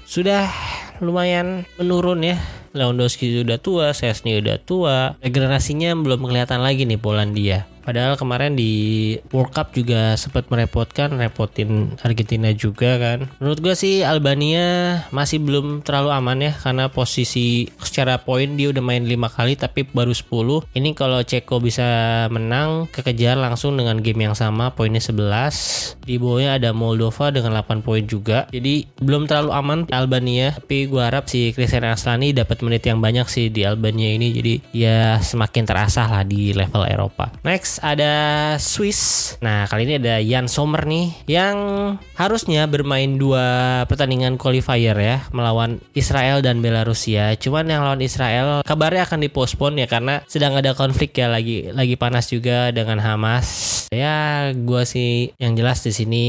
sudah 0.04 0.52
lumayan 1.00 1.64
menurun 1.80 2.20
ya. 2.20 2.36
Lewandowski 2.76 3.44
sudah 3.44 3.58
tua, 3.60 3.92
Sesni 3.96 4.38
sudah 4.38 4.58
tua. 4.60 4.96
Regenerasinya 5.20 5.94
belum 5.96 6.26
kelihatan 6.28 6.60
lagi 6.64 6.84
nih 6.88 7.00
Polandia. 7.00 7.66
Padahal 7.88 8.20
kemarin 8.20 8.52
di 8.52 9.16
World 9.32 9.56
Cup 9.56 9.72
juga 9.72 10.12
sempat 10.20 10.52
merepotkan, 10.52 11.08
repotin 11.16 11.96
Argentina 12.04 12.52
juga 12.52 13.00
kan. 13.00 13.32
Menurut 13.40 13.64
gue 13.64 13.72
sih 13.72 14.04
Albania 14.04 15.00
masih 15.08 15.40
belum 15.40 15.80
terlalu 15.80 16.12
aman 16.12 16.36
ya 16.44 16.52
karena 16.52 16.92
posisi 16.92 17.64
secara 17.80 18.20
poin 18.20 18.60
dia 18.60 18.68
udah 18.68 18.84
main 18.84 19.08
5 19.08 19.32
kali 19.32 19.56
tapi 19.56 19.88
baru 19.88 20.12
10. 20.12 20.68
Ini 20.76 20.92
kalau 20.92 21.24
Ceko 21.24 21.64
bisa 21.64 21.88
menang 22.28 22.92
kekejar 22.92 23.40
langsung 23.40 23.80
dengan 23.80 24.04
game 24.04 24.28
yang 24.28 24.36
sama 24.36 24.68
poinnya 24.76 25.00
11. 25.00 25.96
Di 26.04 26.20
bawahnya 26.20 26.60
ada 26.60 26.76
Moldova 26.76 27.32
dengan 27.32 27.56
8 27.56 27.80
poin 27.80 28.04
juga. 28.04 28.52
Jadi 28.52 28.84
belum 29.00 29.24
terlalu 29.24 29.50
aman 29.56 29.78
Albania 29.96 30.52
tapi 30.60 30.92
gue 30.92 31.00
harap 31.00 31.24
si 31.24 31.56
Christian 31.56 31.88
Aslani 31.88 32.36
dapat 32.36 32.57
menit 32.64 32.86
yang 32.86 32.98
banyak 33.02 33.26
sih 33.28 33.48
di 33.48 33.62
Albania 33.66 34.14
ini 34.14 34.32
jadi 34.34 34.54
ya 34.72 35.00
semakin 35.18 35.64
terasah 35.66 36.08
lah 36.08 36.22
di 36.24 36.52
level 36.54 36.84
Eropa. 36.86 37.30
Next 37.42 37.80
ada 37.82 38.54
Swiss. 38.56 39.34
Nah, 39.42 39.66
kali 39.66 39.88
ini 39.88 39.94
ada 40.00 40.20
Jan 40.22 40.46
Sommer 40.46 40.84
nih 40.84 41.12
yang 41.30 41.56
harusnya 42.16 42.66
bermain 42.66 43.18
dua 43.18 43.82
pertandingan 43.86 44.36
qualifier 44.40 44.96
ya 44.96 45.24
melawan 45.30 45.78
Israel 45.94 46.40
dan 46.40 46.60
Belarusia. 46.64 47.34
Cuman 47.38 47.70
yang 47.70 47.84
lawan 47.84 48.02
Israel 48.02 48.62
kabarnya 48.62 49.06
akan 49.06 49.24
dipospon 49.24 49.78
ya 49.78 49.86
karena 49.86 50.22
sedang 50.26 50.56
ada 50.58 50.74
konflik 50.74 51.14
ya 51.16 51.30
lagi 51.30 51.70
lagi 51.70 51.94
panas 51.94 52.30
juga 52.30 52.70
dengan 52.74 52.98
Hamas. 53.02 53.48
Ya, 53.88 54.50
gua 54.52 54.84
sih 54.84 55.32
yang 55.40 55.56
jelas 55.56 55.80
di 55.80 55.92
sini 55.96 56.24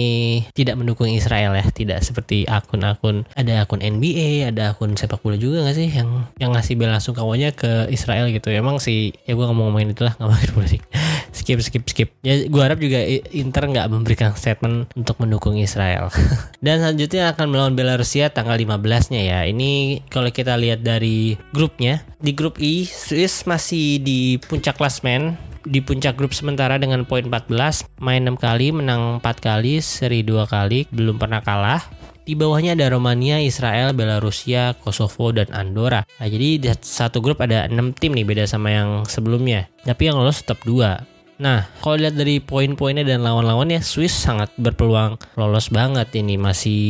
tidak 0.55 0.79
mendukung 0.79 1.11
Israel 1.11 1.51
ya, 1.59 1.65
tidak 1.75 1.99
seperti 2.07 2.47
akun-akun 2.47 3.27
ada 3.35 3.67
akun 3.67 3.83
NBA, 3.83 4.47
ada 4.47 4.71
akun 4.71 4.95
sepak 4.95 5.19
bola 5.19 5.35
juga 5.35 5.63
gak 5.67 5.75
sih 5.75 5.89
yang 5.91 6.18
yang 6.41 6.51
ngasih 6.51 6.75
bela 6.75 6.99
sungkawanya 6.99 7.55
ke 7.55 7.87
Israel 7.93 8.27
gitu. 8.29 8.51
Emang 8.51 8.81
sih 8.81 9.15
ya 9.23 9.37
gua 9.37 9.49
ngomong 9.49 9.69
ngomongin 9.69 9.93
itulah 9.93 10.13
nggak 10.17 10.27
mau 10.27 10.39
politik 10.57 10.81
skip 11.29 11.61
skip 11.61 11.85
skip 11.85 12.09
ya 12.25 12.49
gue 12.49 12.61
harap 12.61 12.81
juga 12.81 13.05
Inter 13.31 13.69
nggak 13.69 13.87
memberikan 13.93 14.33
statement 14.33 14.89
untuk 14.97 15.21
mendukung 15.21 15.55
Israel 15.61 16.09
dan 16.65 16.81
selanjutnya 16.81 17.31
akan 17.37 17.45
melawan 17.53 17.73
Belarusia 17.77 18.33
tanggal 18.33 18.57
15 18.57 19.13
nya 19.13 19.21
ya 19.21 19.39
ini 19.45 20.01
kalau 20.09 20.33
kita 20.33 20.57
lihat 20.57 20.81
dari 20.81 21.37
grupnya 21.53 22.01
di 22.17 22.33
grup 22.33 22.57
E 22.57 22.83
Swiss 22.89 23.45
masih 23.45 24.01
di 24.01 24.41
puncak 24.41 24.75
klasmen 24.75 25.37
di 25.67 25.83
puncak 25.83 26.15
grup 26.15 26.31
sementara 26.31 26.79
dengan 26.79 27.03
poin 27.03 27.27
14, 27.27 27.99
main 27.99 28.23
6 28.23 28.39
kali, 28.39 28.71
menang 28.71 29.19
4 29.19 29.43
kali, 29.43 29.83
seri 29.83 30.23
2 30.23 30.47
kali, 30.47 30.87
belum 30.87 31.19
pernah 31.19 31.43
kalah. 31.43 31.83
Di 32.29 32.37
bawahnya 32.37 32.77
ada 32.77 32.93
Romania, 32.93 33.41
Israel, 33.41 33.89
Belarusia, 33.97 34.77
Kosovo, 34.77 35.33
dan 35.33 35.49
Andorra. 35.49 36.05
Nah, 36.05 36.29
jadi 36.29 36.61
di 36.61 36.69
satu 36.77 37.25
grup 37.25 37.41
ada 37.41 37.65
6 37.65 37.97
tim 37.97 38.13
nih 38.13 38.21
beda 38.21 38.45
sama 38.45 38.69
yang 38.69 39.01
sebelumnya. 39.09 39.65
Tapi 39.81 40.13
yang 40.13 40.21
lolos 40.21 40.45
tetap 40.45 40.61
2. 40.61 41.18
Nah, 41.39 41.63
kalau 41.79 41.95
lihat 41.95 42.19
dari 42.19 42.43
poin-poinnya 42.43 43.07
dan 43.07 43.23
lawan-lawannya, 43.23 43.79
Swiss 43.79 44.11
sangat 44.11 44.51
berpeluang 44.59 45.15
lolos 45.39 45.71
banget 45.71 46.11
ini 46.19 46.35
masih 46.35 46.83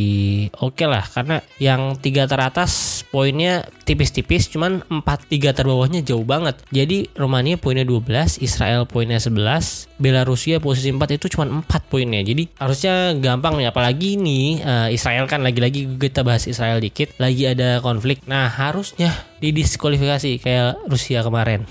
oke 0.58 0.74
okay 0.74 0.90
lah 0.90 1.06
karena 1.06 1.38
yang 1.62 1.94
tiga 2.02 2.26
teratas 2.26 3.06
poinnya 3.14 3.62
tipis-tipis, 3.86 4.50
cuman 4.50 4.82
empat 4.90 5.30
tiga 5.30 5.54
terbawahnya 5.54 6.02
jauh 6.02 6.26
banget. 6.26 6.58
Jadi 6.74 7.14
Romania 7.14 7.62
poinnya 7.62 7.86
12, 7.86 8.42
Israel 8.42 8.90
poinnya 8.90 9.22
11, 9.22 9.86
Belarusia 10.02 10.58
posisi 10.58 10.90
4 10.90 11.14
itu 11.14 11.30
cuma 11.30 11.46
4 11.46 11.86
poinnya. 11.86 12.18
Jadi 12.26 12.50
harusnya 12.58 13.14
gampang 13.22 13.54
nih 13.54 13.70
apalagi 13.70 14.18
nih 14.18 14.66
uh, 14.66 14.88
Israel 14.90 15.30
kan 15.30 15.46
lagi-lagi 15.46 15.86
kita 15.94 16.26
bahas 16.26 16.50
Israel 16.50 16.82
dikit, 16.82 17.14
lagi 17.22 17.46
ada 17.46 17.78
konflik. 17.78 18.26
Nah, 18.26 18.50
harusnya 18.50 19.14
didiskualifikasi 19.38 20.42
kayak 20.42 20.90
Rusia 20.90 21.22
kemarin. 21.22 21.62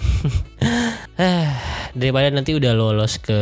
Daripada 1.98 2.30
nanti 2.34 2.56
udah 2.56 2.74
lolos 2.76 3.18
ke 3.22 3.40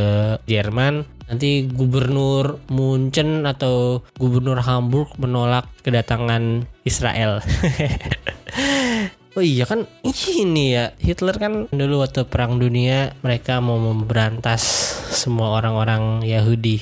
Jerman 0.48 1.18
nanti 1.28 1.68
gubernur 1.68 2.64
Munchen 2.72 3.44
atau 3.44 4.00
gubernur 4.16 4.64
Hamburg 4.64 5.12
menolak 5.20 5.68
kedatangan 5.84 6.64
Israel 6.88 7.44
Oh 9.38 9.46
iya 9.46 9.70
kan 9.70 9.86
ini 10.02 10.74
ya 10.74 10.98
Hitler 10.98 11.38
kan 11.38 11.70
dulu 11.70 12.02
waktu 12.02 12.26
perang 12.26 12.58
dunia 12.58 13.14
mereka 13.22 13.62
mau 13.62 13.78
memberantas 13.78 14.66
semua 15.14 15.54
orang-orang 15.62 16.26
Yahudi. 16.26 16.82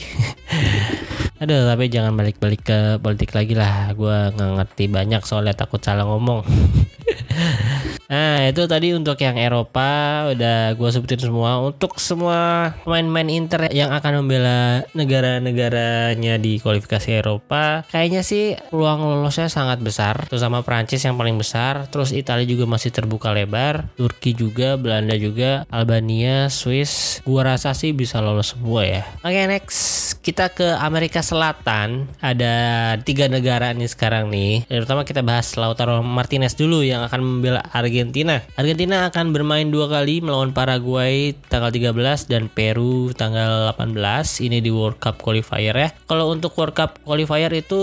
Aduh 1.44 1.68
tapi 1.68 1.92
jangan 1.92 2.16
balik-balik 2.16 2.64
ke 2.64 2.80
politik 3.04 3.36
lagi 3.36 3.60
lah. 3.60 3.92
Gue 3.92 4.32
nggak 4.32 4.52
ngerti 4.56 4.88
banyak 4.88 5.20
soalnya 5.28 5.52
takut 5.52 5.84
salah 5.84 6.08
ngomong. 6.08 6.48
Nah 8.12 8.46
itu 8.50 8.70
tadi 8.70 8.94
untuk 8.94 9.18
yang 9.18 9.36
Eropa 9.40 10.30
udah 10.30 10.78
gue 10.78 10.90
sebutin 10.94 11.22
semua. 11.22 11.60
Untuk 11.66 11.98
semua 11.98 12.72
pemain-pemain 12.86 13.30
Inter 13.34 13.62
yang 13.74 13.90
akan 13.90 14.22
membela 14.22 14.86
negara-negaranya 14.94 16.38
di 16.38 16.62
kualifikasi 16.62 17.24
Eropa 17.26 17.86
Kayaknya 17.90 18.22
sih 18.22 18.54
peluang 18.70 19.02
lolosnya 19.02 19.50
sangat 19.50 19.82
besar. 19.82 20.30
Terutama 20.30 20.62
Prancis 20.62 21.02
yang 21.04 21.18
paling 21.18 21.36
besar. 21.40 21.90
Terus 21.90 22.14
Italia 22.14 22.46
juga 22.46 22.70
masih 22.70 22.94
terbuka 22.94 23.34
lebar. 23.34 23.90
Turki 23.98 24.38
juga, 24.38 24.78
Belanda 24.78 25.18
juga, 25.18 25.66
Albania, 25.74 26.48
Swiss. 26.52 27.24
Gue 27.26 27.42
rasa 27.42 27.74
sih 27.74 27.92
bisa 27.96 28.22
lolos 28.22 28.54
semua 28.54 28.86
ya. 28.86 29.04
Oke 29.26 29.34
okay, 29.34 29.46
next. 29.50 29.80
Kita 30.22 30.52
ke 30.54 30.78
Amerika 30.78 31.24
Selatan. 31.24 32.10
Ada 32.22 32.54
tiga 33.02 33.32
negara 33.32 33.74
nih 33.74 33.90
sekarang 33.90 34.30
nih. 34.30 34.68
Terutama 34.70 35.08
kita 35.08 35.26
bahas 35.26 35.54
Lautaro 35.58 36.04
Martinez 36.04 36.54
dulu 36.54 36.84
yang 36.86 37.06
akan 37.06 37.20
membela 37.22 37.62
Argentina 37.74 37.95
Argentina. 37.96 38.44
Argentina 38.60 39.08
akan 39.08 39.32
bermain 39.32 39.72
dua 39.72 39.88
kali 39.88 40.20
melawan 40.20 40.52
Paraguay 40.52 41.32
tanggal 41.48 41.72
13 41.72 42.28
dan 42.28 42.52
Peru 42.52 43.16
tanggal 43.16 43.72
18. 43.72 44.44
Ini 44.44 44.60
di 44.60 44.68
World 44.68 45.00
Cup 45.00 45.24
qualifier 45.24 45.72
ya. 45.72 45.90
Kalau 46.04 46.28
untuk 46.28 46.52
World 46.60 46.76
Cup 46.76 47.00
qualifier 47.08 47.48
itu 47.56 47.80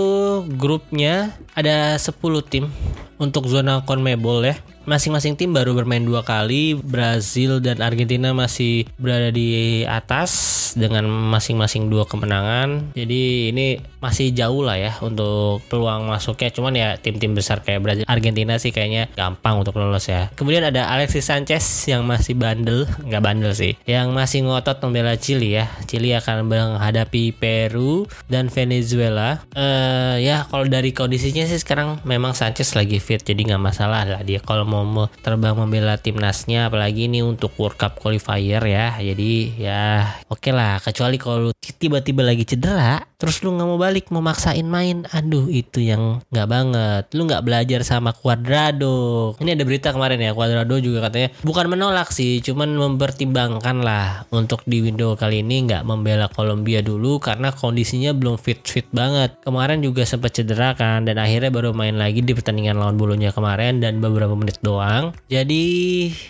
grupnya 0.53 1.33
ada 1.57 1.97
10 1.97 2.13
tim 2.45 2.69
untuk 3.17 3.49
zona 3.49 3.81
CONMEBOL 3.81 4.45
ya. 4.45 4.55
Masing-masing 4.83 5.37
tim 5.39 5.51
baru 5.53 5.75
bermain 5.77 6.03
dua 6.03 6.25
kali. 6.25 6.75
Brazil 6.75 7.59
dan 7.63 7.79
Argentina 7.79 8.31
masih 8.35 8.87
berada 8.97 9.29
di 9.29 9.83
atas 9.85 10.31
dengan 10.73 11.05
masing-masing 11.07 11.87
dua 11.87 12.09
kemenangan. 12.09 12.95
Jadi 12.97 13.53
ini 13.53 13.79
masih 14.03 14.35
jauh 14.35 14.65
lah 14.65 14.75
ya 14.75 14.91
untuk 14.99 15.63
peluang 15.71 16.09
masuknya. 16.09 16.49
Cuman 16.51 16.73
ya 16.75 16.89
tim-tim 16.99 17.31
besar 17.37 17.63
kayak 17.63 17.81
Brazil, 17.83 18.05
Argentina 18.09 18.59
sih 18.59 18.75
kayaknya 18.75 19.07
gampang 19.15 19.61
untuk 19.61 19.77
lolos 19.79 20.09
ya. 20.09 20.27
Kemudian 20.35 20.65
ada 20.67 20.91
Alexis 20.91 21.29
Sanchez 21.29 21.63
yang 21.87 22.03
masih 22.03 22.35
bandel, 22.35 22.89
nggak 23.05 23.23
bandel 23.23 23.53
sih, 23.55 23.79
yang 23.87 24.11
masih 24.11 24.43
ngotot 24.43 24.81
membela 24.83 25.15
Chili 25.15 25.55
ya. 25.55 25.71
Chili 25.87 26.11
akan 26.11 26.49
menghadapi 26.49 27.31
Peru 27.37 28.09
dan 28.27 28.51
Venezuela. 28.51 29.45
Eh 29.55 30.23
ya 30.23 30.45
kalau 30.47 30.67
dari 30.67 30.91
kondisinya 30.91 31.47
sih 31.47 31.59
sekarang 31.59 32.01
memang 32.07 32.35
Sanchez 32.35 32.75
lagi 32.77 32.97
fit 32.99 33.21
jadi 33.21 33.53
nggak 33.53 33.63
masalah 33.63 34.05
lah 34.05 34.21
dia 34.21 34.39
kalau 34.43 34.67
mau 34.81 35.05
terbang 35.21 35.53
membela 35.53 36.01
timnasnya 36.01 36.73
apalagi 36.73 37.05
ini 37.05 37.21
untuk 37.21 37.53
World 37.61 37.77
Cup 37.77 38.01
qualifier 38.01 38.65
ya. 38.65 38.97
Jadi 38.97 39.61
ya 39.61 40.09
oke 40.25 40.41
okay 40.41 40.53
lah 40.55 40.81
kecuali 40.81 41.21
kalau 41.21 41.53
tiba-tiba 41.61 42.25
lagi 42.25 42.49
cedera 42.49 43.12
terus 43.23 43.39
lu 43.39 43.55
nggak 43.55 43.69
mau 43.71 43.79
balik 43.79 44.11
mau 44.11 44.19
maksain 44.19 44.67
main. 44.67 45.07
Aduh 45.15 45.47
itu 45.47 45.79
yang 45.79 46.19
nggak 46.27 46.47
banget. 46.51 47.03
Lu 47.15 47.23
nggak 47.23 47.47
belajar 47.47 47.79
sama 47.87 48.11
Cuadrado. 48.11 49.39
Ini 49.39 49.55
ada 49.55 49.63
berita 49.63 49.95
kemarin 49.95 50.19
ya 50.19 50.35
Cuadrado 50.35 50.75
juga 50.83 51.07
katanya 51.07 51.31
bukan 51.39 51.71
menolak 51.71 52.11
sih 52.11 52.43
cuman 52.43 52.75
mempertimbangkan 52.75 53.79
lah 53.79 54.27
untuk 54.35 54.67
di 54.67 54.83
window 54.83 55.15
kali 55.15 55.39
ini 55.39 55.71
nggak 55.71 55.87
membela 55.87 56.27
Kolombia 56.27 56.83
dulu 56.83 57.23
karena 57.23 57.55
kondisinya 57.55 58.11
belum 58.11 58.35
fit 58.35 58.59
fit 58.67 58.91
banget. 58.91 59.39
Kemarin 59.39 59.79
juga 59.79 60.03
sempat 60.03 60.35
cedera 60.35 60.75
kan 60.75 61.07
dan 61.07 61.15
akhirnya 61.15 61.47
baru 61.47 61.71
main 61.71 61.95
lagi 61.95 62.19
di 62.19 62.35
pertandingan 62.35 62.75
lawan 62.75 62.99
bulunya 62.99 63.31
kemarin 63.31 63.79
dan 63.79 64.03
beberapa 64.03 64.35
menit 64.35 64.59
doang. 64.59 65.15
Jadi 65.31 65.63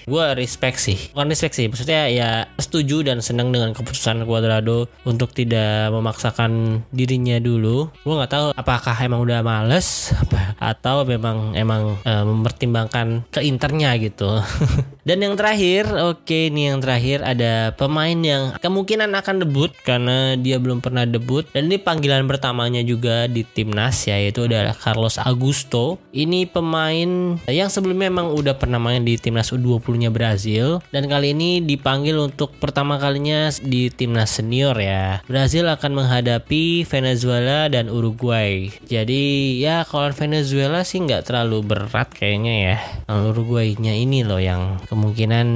gue 0.05 0.25
respect 0.37 0.77
sih. 0.77 1.09
Bukan 1.09 1.25
respect 1.25 1.57
sih 1.57 1.65
maksudnya 1.65 2.05
ya 2.13 2.45
setuju 2.61 3.01
dan 3.01 3.17
senang 3.25 3.49
dengan 3.49 3.73
keputusan 3.73 4.29
Cuadrado 4.29 4.85
untuk 5.09 5.33
tidak 5.33 5.89
memaksakan 5.89 6.82
dirinya 6.91 7.39
dulu 7.39 7.87
gue 8.03 8.13
nggak 8.13 8.31
tahu 8.31 8.47
apakah 8.57 8.95
emang 8.99 9.23
udah 9.23 9.39
males 9.45 10.11
atau 10.73 11.03
memang 11.03 11.53
emang 11.53 11.99
e, 12.01 12.11
mempertimbangkan 12.23 13.27
keinternya 13.29 13.95
gitu. 13.99 14.39
Dan 15.07 15.19
yang 15.19 15.35
terakhir 15.35 15.91
oke 15.91 16.23
okay, 16.23 16.47
ini 16.47 16.71
yang 16.71 16.79
terakhir 16.79 17.27
ada 17.27 17.75
pemain 17.75 18.15
yang 18.15 18.55
kemungkinan 18.55 19.11
akan 19.11 19.43
debut 19.43 19.75
karena 19.83 20.39
dia 20.39 20.55
belum 20.63 20.79
pernah 20.79 21.03
debut. 21.03 21.43
Dan 21.51 21.67
ini 21.67 21.75
panggilan 21.75 22.23
pertamanya 22.23 22.79
juga 22.79 23.27
di 23.27 23.43
timnas 23.43 24.07
yaitu 24.07 24.47
adalah 24.47 24.71
Carlos 24.71 25.19
Augusto. 25.19 25.99
Ini 26.15 26.47
pemain 26.47 27.35
yang 27.51 27.67
sebelumnya 27.67 28.07
memang 28.07 28.31
udah 28.31 28.55
pernah 28.55 28.79
main 28.79 29.03
di 29.03 29.19
timnas 29.19 29.51
U20 29.51 30.07
nya 30.07 30.09
Brazil. 30.09 30.79
Dan 30.95 31.11
kali 31.11 31.35
ini 31.35 31.59
dipanggil 31.59 32.15
untuk 32.15 32.55
pertama 32.55 32.95
kalinya 32.95 33.51
di 33.59 33.91
timnas 33.91 34.39
senior 34.39 34.79
ya. 34.79 35.19
Brazil 35.27 35.67
akan 35.67 35.99
menghadapi 35.99 36.72
Venezuela 36.81 37.69
dan 37.69 37.93
Uruguay. 37.93 38.73
Jadi 38.89 39.53
ya 39.61 39.85
kalau 39.85 40.09
Venezuela 40.09 40.81
sih 40.81 41.05
nggak 41.05 41.29
terlalu 41.29 41.61
berat 41.61 42.09
kayaknya 42.09 42.53
ya. 42.73 42.77
Uruguay-nya 43.13 43.93
ini 43.93 44.25
loh 44.25 44.41
yang 44.41 44.81
kemungkinan 44.89 45.47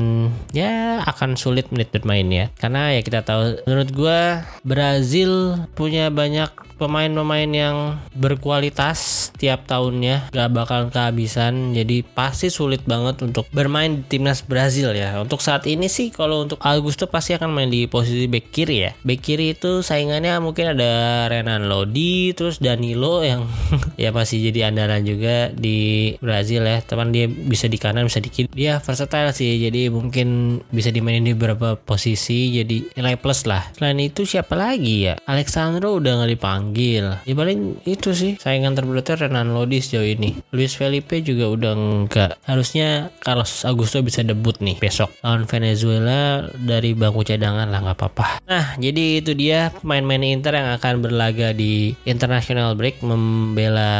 ya 0.53 1.01
akan 1.01 1.33
sulit 1.33 1.73
menit 1.73 1.89
bermain 1.89 2.29
ya. 2.29 2.53
Karena 2.61 2.93
ya 2.93 3.01
kita 3.01 3.25
tahu 3.25 3.65
menurut 3.65 3.89
gue 3.89 4.21
Brazil 4.61 5.57
punya 5.73 6.13
banyak 6.13 6.67
pemain-pemain 6.77 7.49
yang 7.49 7.97
berkualitas 8.13 9.29
tiap 9.35 9.65
tahunnya 9.65 10.29
gak 10.29 10.53
bakal 10.53 10.81
kehabisan 10.93 11.73
jadi 11.73 12.05
pasti 12.05 12.53
sulit 12.53 12.85
banget 12.85 13.25
untuk 13.25 13.49
bermain 13.49 14.01
di 14.01 14.03
timnas 14.05 14.45
Brazil 14.45 14.93
ya 14.93 15.17
untuk 15.17 15.41
saat 15.41 15.65
ini 15.65 15.89
sih 15.89 16.13
kalau 16.13 16.45
untuk 16.45 16.61
Augusto 16.61 17.09
pasti 17.09 17.33
akan 17.33 17.49
main 17.49 17.69
di 17.73 17.89
posisi 17.89 18.29
back 18.29 18.53
kiri 18.53 18.77
ya 18.87 18.91
back 19.01 19.19
kiri 19.25 19.57
itu 19.57 19.81
saingannya 19.81 20.37
mungkin 20.37 20.77
ada 20.77 20.91
Renan 21.27 21.69
Lodi 21.69 22.31
terus 22.33 22.59
Danilo 22.59 23.21
yang 23.21 23.45
ya 24.01 24.09
masih 24.13 24.49
jadi 24.51 24.71
andalan 24.71 25.03
juga 25.03 25.49
di 25.53 26.13
Brazil 26.19 26.65
ya. 26.65 26.79
Teman 26.83 27.13
dia 27.13 27.27
bisa 27.27 27.69
di 27.69 27.77
kanan 27.79 28.07
bisa 28.07 28.23
di 28.23 28.29
kiri. 28.29 28.47
Dia 28.51 28.79
versatile 28.81 29.31
sih 29.33 29.61
jadi 29.61 29.89
mungkin 29.91 30.59
bisa 30.71 30.89
dimainin 30.91 31.27
di 31.27 31.33
beberapa 31.35 31.77
posisi 31.77 32.53
jadi 32.57 32.97
nilai 32.97 33.15
plus 33.19 33.45
lah. 33.45 33.69
Selain 33.75 33.97
itu 33.99 34.23
siapa 34.23 34.57
lagi 34.57 35.11
ya? 35.11 35.15
Alexandro 35.27 35.97
udah 35.97 36.23
nggak 36.23 36.31
dipanggil. 36.37 37.05
Ya 37.25 37.33
paling 37.33 37.81
itu 37.85 38.13
sih 38.13 38.39
saingan 38.39 38.73
terberatnya 38.73 39.27
Renan 39.27 39.53
Lodi 39.53 39.83
sejauh 39.83 40.07
ini. 40.07 40.39
Luis 40.53 40.73
Felipe 40.77 41.19
juga 41.21 41.51
udah 41.51 41.71
enggak 41.75 42.31
harusnya 42.47 43.11
Carlos 43.21 43.63
Augusto 43.67 43.99
bisa 44.01 44.23
debut 44.23 44.55
nih 44.63 44.79
besok. 44.79 45.11
Lawan 45.21 45.49
Venezuela 45.49 46.47
dari 46.55 46.95
bangku 46.95 47.23
cadangan 47.27 47.67
lah 47.67 47.79
nggak 47.83 47.97
apa-apa. 47.97 48.27
Nah 48.47 48.77
jadi 48.79 49.19
itu 49.19 49.35
dia 49.35 49.69
pemain-pemain 49.71 50.23
Inter 50.23 50.53
yang 50.57 50.69
akan 50.77 50.86
berlaga 50.99 51.55
di 51.55 51.95
international 52.03 52.75
break 52.75 52.99
membela 52.99 53.95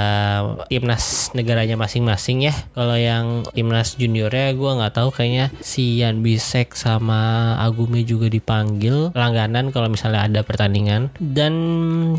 timnas 0.68 1.32
negaranya 1.32 1.80
masing-masing 1.80 2.52
ya. 2.52 2.56
Kalau 2.76 3.00
yang 3.00 3.48
timnas 3.56 3.96
juniornya 3.96 4.52
gue 4.56 4.72
nggak 4.76 4.96
tahu 4.96 5.10
kayaknya 5.16 5.52
si 5.64 6.04
Yan 6.04 6.20
Bisek 6.20 6.76
sama 6.76 7.56
Agumi 7.64 8.04
juga 8.04 8.28
dipanggil 8.28 9.16
langganan 9.16 9.72
kalau 9.72 9.88
misalnya 9.88 10.28
ada 10.28 10.44
pertandingan. 10.44 11.16
Dan 11.20 11.56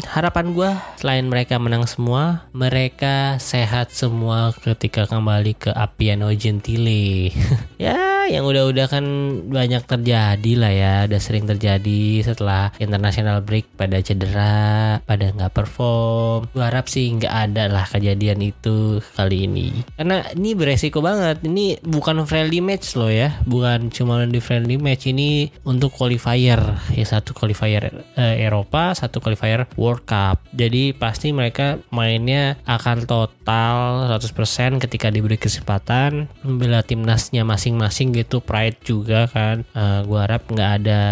harapan 0.08 0.38
harapan 0.38 0.54
gue 0.54 0.70
selain 1.02 1.26
mereka 1.26 1.58
menang 1.58 1.82
semua, 1.90 2.46
mereka 2.54 3.42
sehat 3.42 3.90
semua 3.90 4.54
ketika 4.54 5.08
kembali 5.10 5.58
ke 5.58 5.70
Apiano 5.74 6.30
Gentile. 6.30 7.34
ya, 7.82 8.17
yang 8.28 8.44
udah-udah 8.44 8.86
kan 8.86 9.04
banyak 9.48 9.82
terjadi 9.88 10.52
lah 10.54 10.72
ya, 10.72 10.94
udah 11.08 11.20
sering 11.20 11.48
terjadi 11.48 12.22
setelah 12.22 12.70
international 12.76 13.40
break 13.40 13.64
pada 13.74 13.98
cedera, 14.04 15.00
pada 15.02 15.32
nggak 15.32 15.52
perform. 15.52 16.48
Gue 16.52 16.64
harap 16.64 16.86
sih 16.92 17.08
nggak 17.16 17.34
ada 17.34 17.64
lah 17.72 17.84
kejadian 17.88 18.44
itu 18.44 19.00
kali 19.16 19.48
ini. 19.48 19.82
Karena 19.96 20.22
ini 20.36 20.52
beresiko 20.52 21.00
banget. 21.00 21.40
Ini 21.44 21.80
bukan 21.80 22.28
friendly 22.28 22.60
match 22.60 22.94
loh 22.94 23.08
ya, 23.08 23.32
bukan 23.48 23.88
cuma 23.88 24.22
di 24.28 24.40
friendly 24.40 24.76
match 24.76 25.08
ini 25.08 25.48
untuk 25.64 25.96
qualifier. 25.96 26.60
Ya 26.92 27.04
satu 27.08 27.32
qualifier 27.32 27.88
eh, 28.14 28.36
Eropa, 28.44 28.92
satu 28.92 29.24
qualifier 29.24 29.64
World 29.80 30.04
Cup. 30.04 30.44
Jadi 30.52 30.92
pasti 30.92 31.32
mereka 31.32 31.80
mainnya 31.88 32.60
akan 32.68 33.08
total 33.08 34.08
100% 34.12 34.82
ketika 34.84 35.08
diberi 35.08 35.40
kesempatan 35.40 36.28
membela 36.44 36.84
timnasnya 36.84 37.42
masing-masing 37.46 38.17
gitu 38.18 38.42
pride 38.42 38.82
juga 38.82 39.30
kan. 39.30 39.62
Uh, 39.72 40.02
gua 40.02 40.26
harap 40.26 40.50
nggak 40.50 40.70
ada 40.82 41.02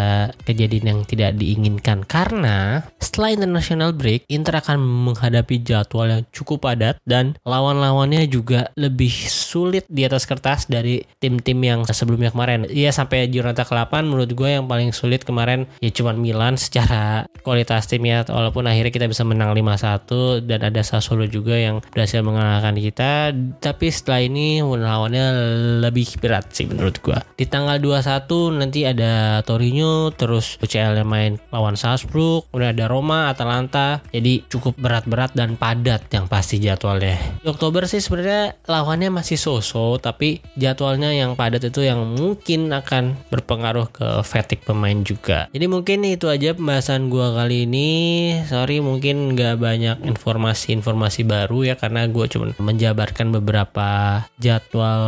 kejadian 0.42 0.84
yang 0.90 1.00
tidak 1.06 1.38
diinginkan 1.38 2.02
karena 2.02 2.82
setelah 2.98 3.30
international 3.30 3.94
break 3.94 4.26
Inter 4.26 4.58
akan 4.58 4.82
menghadapi 4.82 5.62
jadwal 5.62 6.10
yang 6.10 6.22
cukup 6.34 6.66
padat 6.66 6.98
dan 7.06 7.38
lawan-lawannya 7.46 8.26
juga 8.26 8.74
lebih 8.74 9.12
sulit 9.30 9.86
di 9.86 10.02
atas 10.02 10.26
kertas 10.26 10.66
dari 10.66 11.04
tim-tim 11.22 11.62
yang 11.62 11.80
sebelumnya 11.86 12.34
kemarin. 12.34 12.66
Iya 12.66 12.90
sampai 12.90 13.30
Giornata 13.30 13.62
ke-8 13.62 13.92
menurut 14.08 14.30
gue 14.32 14.50
yang 14.56 14.66
paling 14.66 14.90
sulit 14.90 15.22
kemarin 15.22 15.68
ya 15.84 15.92
cuman 15.92 16.16
Milan 16.16 16.56
secara 16.56 17.28
kualitas 17.44 17.86
timnya 17.86 18.24
walaupun 18.26 18.64
akhirnya 18.64 18.92
kita 18.92 19.06
bisa 19.06 19.22
menang 19.22 19.52
5-1 19.52 20.48
dan 20.48 20.60
ada 20.64 20.80
Sassuolo 20.80 21.28
juga 21.28 21.54
yang 21.54 21.84
berhasil 21.92 22.24
mengalahkan 22.24 22.74
kita 22.80 23.30
tapi 23.60 23.92
setelah 23.92 24.24
ini 24.24 24.64
lawannya 24.64 25.24
lebih 25.84 26.18
berat 26.18 26.50
sih 26.50 26.64
menurut 26.66 26.95
gua. 27.00 27.22
Di 27.36 27.46
tanggal 27.46 27.78
21 27.78 28.58
nanti 28.58 28.88
ada 28.88 29.40
Torino 29.44 30.10
terus 30.14 30.56
UCL 30.58 31.02
yang 31.02 31.08
main 31.08 31.32
lawan 31.52 31.76
Salzburg 31.78 32.48
kemudian 32.50 32.72
ada 32.74 32.86
Roma 32.88 33.30
Atalanta. 33.30 34.00
Jadi 34.10 34.46
cukup 34.48 34.76
berat-berat 34.80 35.36
dan 35.36 35.54
padat 35.54 36.08
yang 36.10 36.26
pasti 36.26 36.58
jadwalnya. 36.58 37.18
Di 37.40 37.48
Oktober 37.48 37.84
sih 37.86 38.00
sebenarnya 38.00 38.56
lawannya 38.66 39.12
masih 39.12 39.36
so-so 39.36 40.00
tapi 40.00 40.40
jadwalnya 40.56 41.12
yang 41.12 41.36
padat 41.38 41.62
itu 41.68 41.84
yang 41.84 42.02
mungkin 42.16 42.72
akan 42.72 43.16
berpengaruh 43.30 43.88
ke 43.92 44.08
fatigue 44.24 44.64
pemain 44.64 44.96
juga. 45.04 45.46
Jadi 45.52 45.66
mungkin 45.68 46.02
itu 46.08 46.26
aja 46.26 46.56
pembahasan 46.56 47.08
gua 47.12 47.32
kali 47.36 47.68
ini. 47.68 47.88
Sorry 48.48 48.80
mungkin 48.80 49.36
nggak 49.36 49.56
banyak 49.58 49.96
informasi-informasi 50.06 51.26
baru 51.26 51.72
ya 51.72 51.74
karena 51.74 52.06
gue 52.06 52.26
cuma 52.30 52.54
menjabarkan 52.58 53.34
beberapa 53.34 54.22
jadwal 54.38 55.02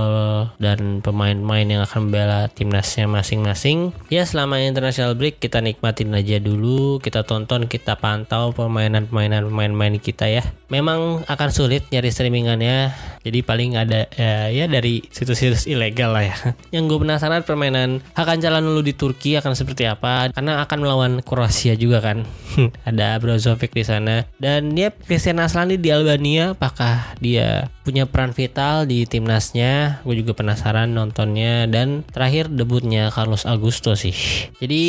dan 0.59 1.01
pemain-pemain 1.01 1.69
yang 1.69 1.78
yang 1.79 1.87
akan 1.87 2.11
membela 2.11 2.51
timnasnya 2.51 3.07
masing-masing. 3.07 3.95
Ya 4.11 4.27
selama 4.27 4.59
international 4.59 5.15
break 5.15 5.39
kita 5.39 5.63
nikmatin 5.63 6.11
aja 6.11 6.43
dulu, 6.43 6.99
kita 6.99 7.23
tonton, 7.23 7.71
kita 7.71 7.95
pantau 7.95 8.51
permainan-permainan 8.51 9.47
pemain-pemain 9.47 9.97
kita 10.03 10.27
ya. 10.27 10.43
Memang 10.69 11.23
akan 11.31 11.49
sulit 11.55 11.87
nyari 11.95 12.11
streamingannya, 12.11 12.93
jadi 13.23 13.39
paling 13.41 13.79
ada 13.79 14.11
ya, 14.13 14.51
ya 14.53 14.67
dari 14.69 15.07
situs-situs 15.09 15.65
ilegal 15.71 16.13
lah 16.13 16.27
ya. 16.27 16.37
Yang 16.75 16.85
gue 16.93 16.99
penasaran 17.07 17.47
permainan 17.47 18.05
akan 18.19 18.37
jalan 18.43 18.67
dulu 18.67 18.83
di 18.83 18.93
Turki 18.93 19.39
akan 19.39 19.55
seperti 19.55 19.87
apa, 19.87 20.35
karena 20.35 20.61
akan 20.67 20.79
melawan 20.83 21.13
Kroasia 21.23 21.79
juga 21.79 22.03
kan. 22.03 22.27
ada 22.89 23.17
Brozovic 23.23 23.71
di 23.71 23.85
sana 23.87 24.27
dan 24.43 24.75
dia 24.75 24.91
Christian 24.93 25.43
Aslani 25.43 25.79
di 25.81 25.91
Albania, 25.95 26.53
apakah 26.53 27.15
dia 27.23 27.71
punya 27.83 28.05
peran 28.05 28.37
vital 28.37 28.85
di 28.85 29.09
timnasnya? 29.09 30.05
Gue 30.05 30.21
juga 30.21 30.37
penasaran 30.37 30.93
nontonnya 30.93 31.58
dan 31.67 32.07
terakhir 32.13 32.53
debutnya 32.53 33.09
Carlos 33.11 33.49
Augusto 33.49 33.97
sih. 33.97 34.15
Jadi 34.63 34.85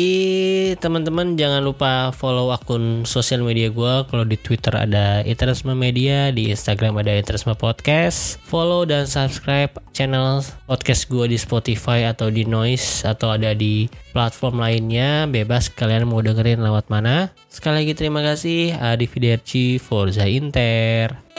teman-teman 0.78 1.34
jangan 1.34 1.64
lupa 1.64 2.12
follow 2.14 2.52
akun 2.54 3.08
sosial 3.08 3.42
media 3.42 3.72
gue. 3.72 3.94
Kalau 4.06 4.22
di 4.28 4.36
Twitter 4.36 4.76
ada 4.76 5.24
Interisme 5.24 5.72
Media, 5.72 6.30
di 6.30 6.52
Instagram 6.52 7.00
ada 7.00 7.16
Interisme 7.16 7.56
Podcast. 7.56 8.38
Follow 8.46 8.84
dan 8.84 9.08
subscribe 9.08 9.72
channel 9.96 10.44
podcast 10.68 11.08
gue 11.08 11.32
di 11.32 11.38
Spotify 11.40 12.06
atau 12.06 12.28
di 12.28 12.44
Noise 12.44 13.08
atau 13.08 13.34
ada 13.34 13.56
di 13.56 13.88
platform 14.12 14.60
lainnya. 14.60 15.24
Bebas 15.26 15.72
kalian 15.72 16.06
mau 16.06 16.20
dengerin 16.20 16.60
lewat 16.60 16.92
mana. 16.92 17.32
Sekali 17.48 17.82
lagi 17.82 17.94
terima 17.96 18.20
kasih. 18.20 18.76
Adi 18.76 19.08
Fiderci, 19.08 19.80
Forza 19.80 20.28
Inter. 20.28 21.29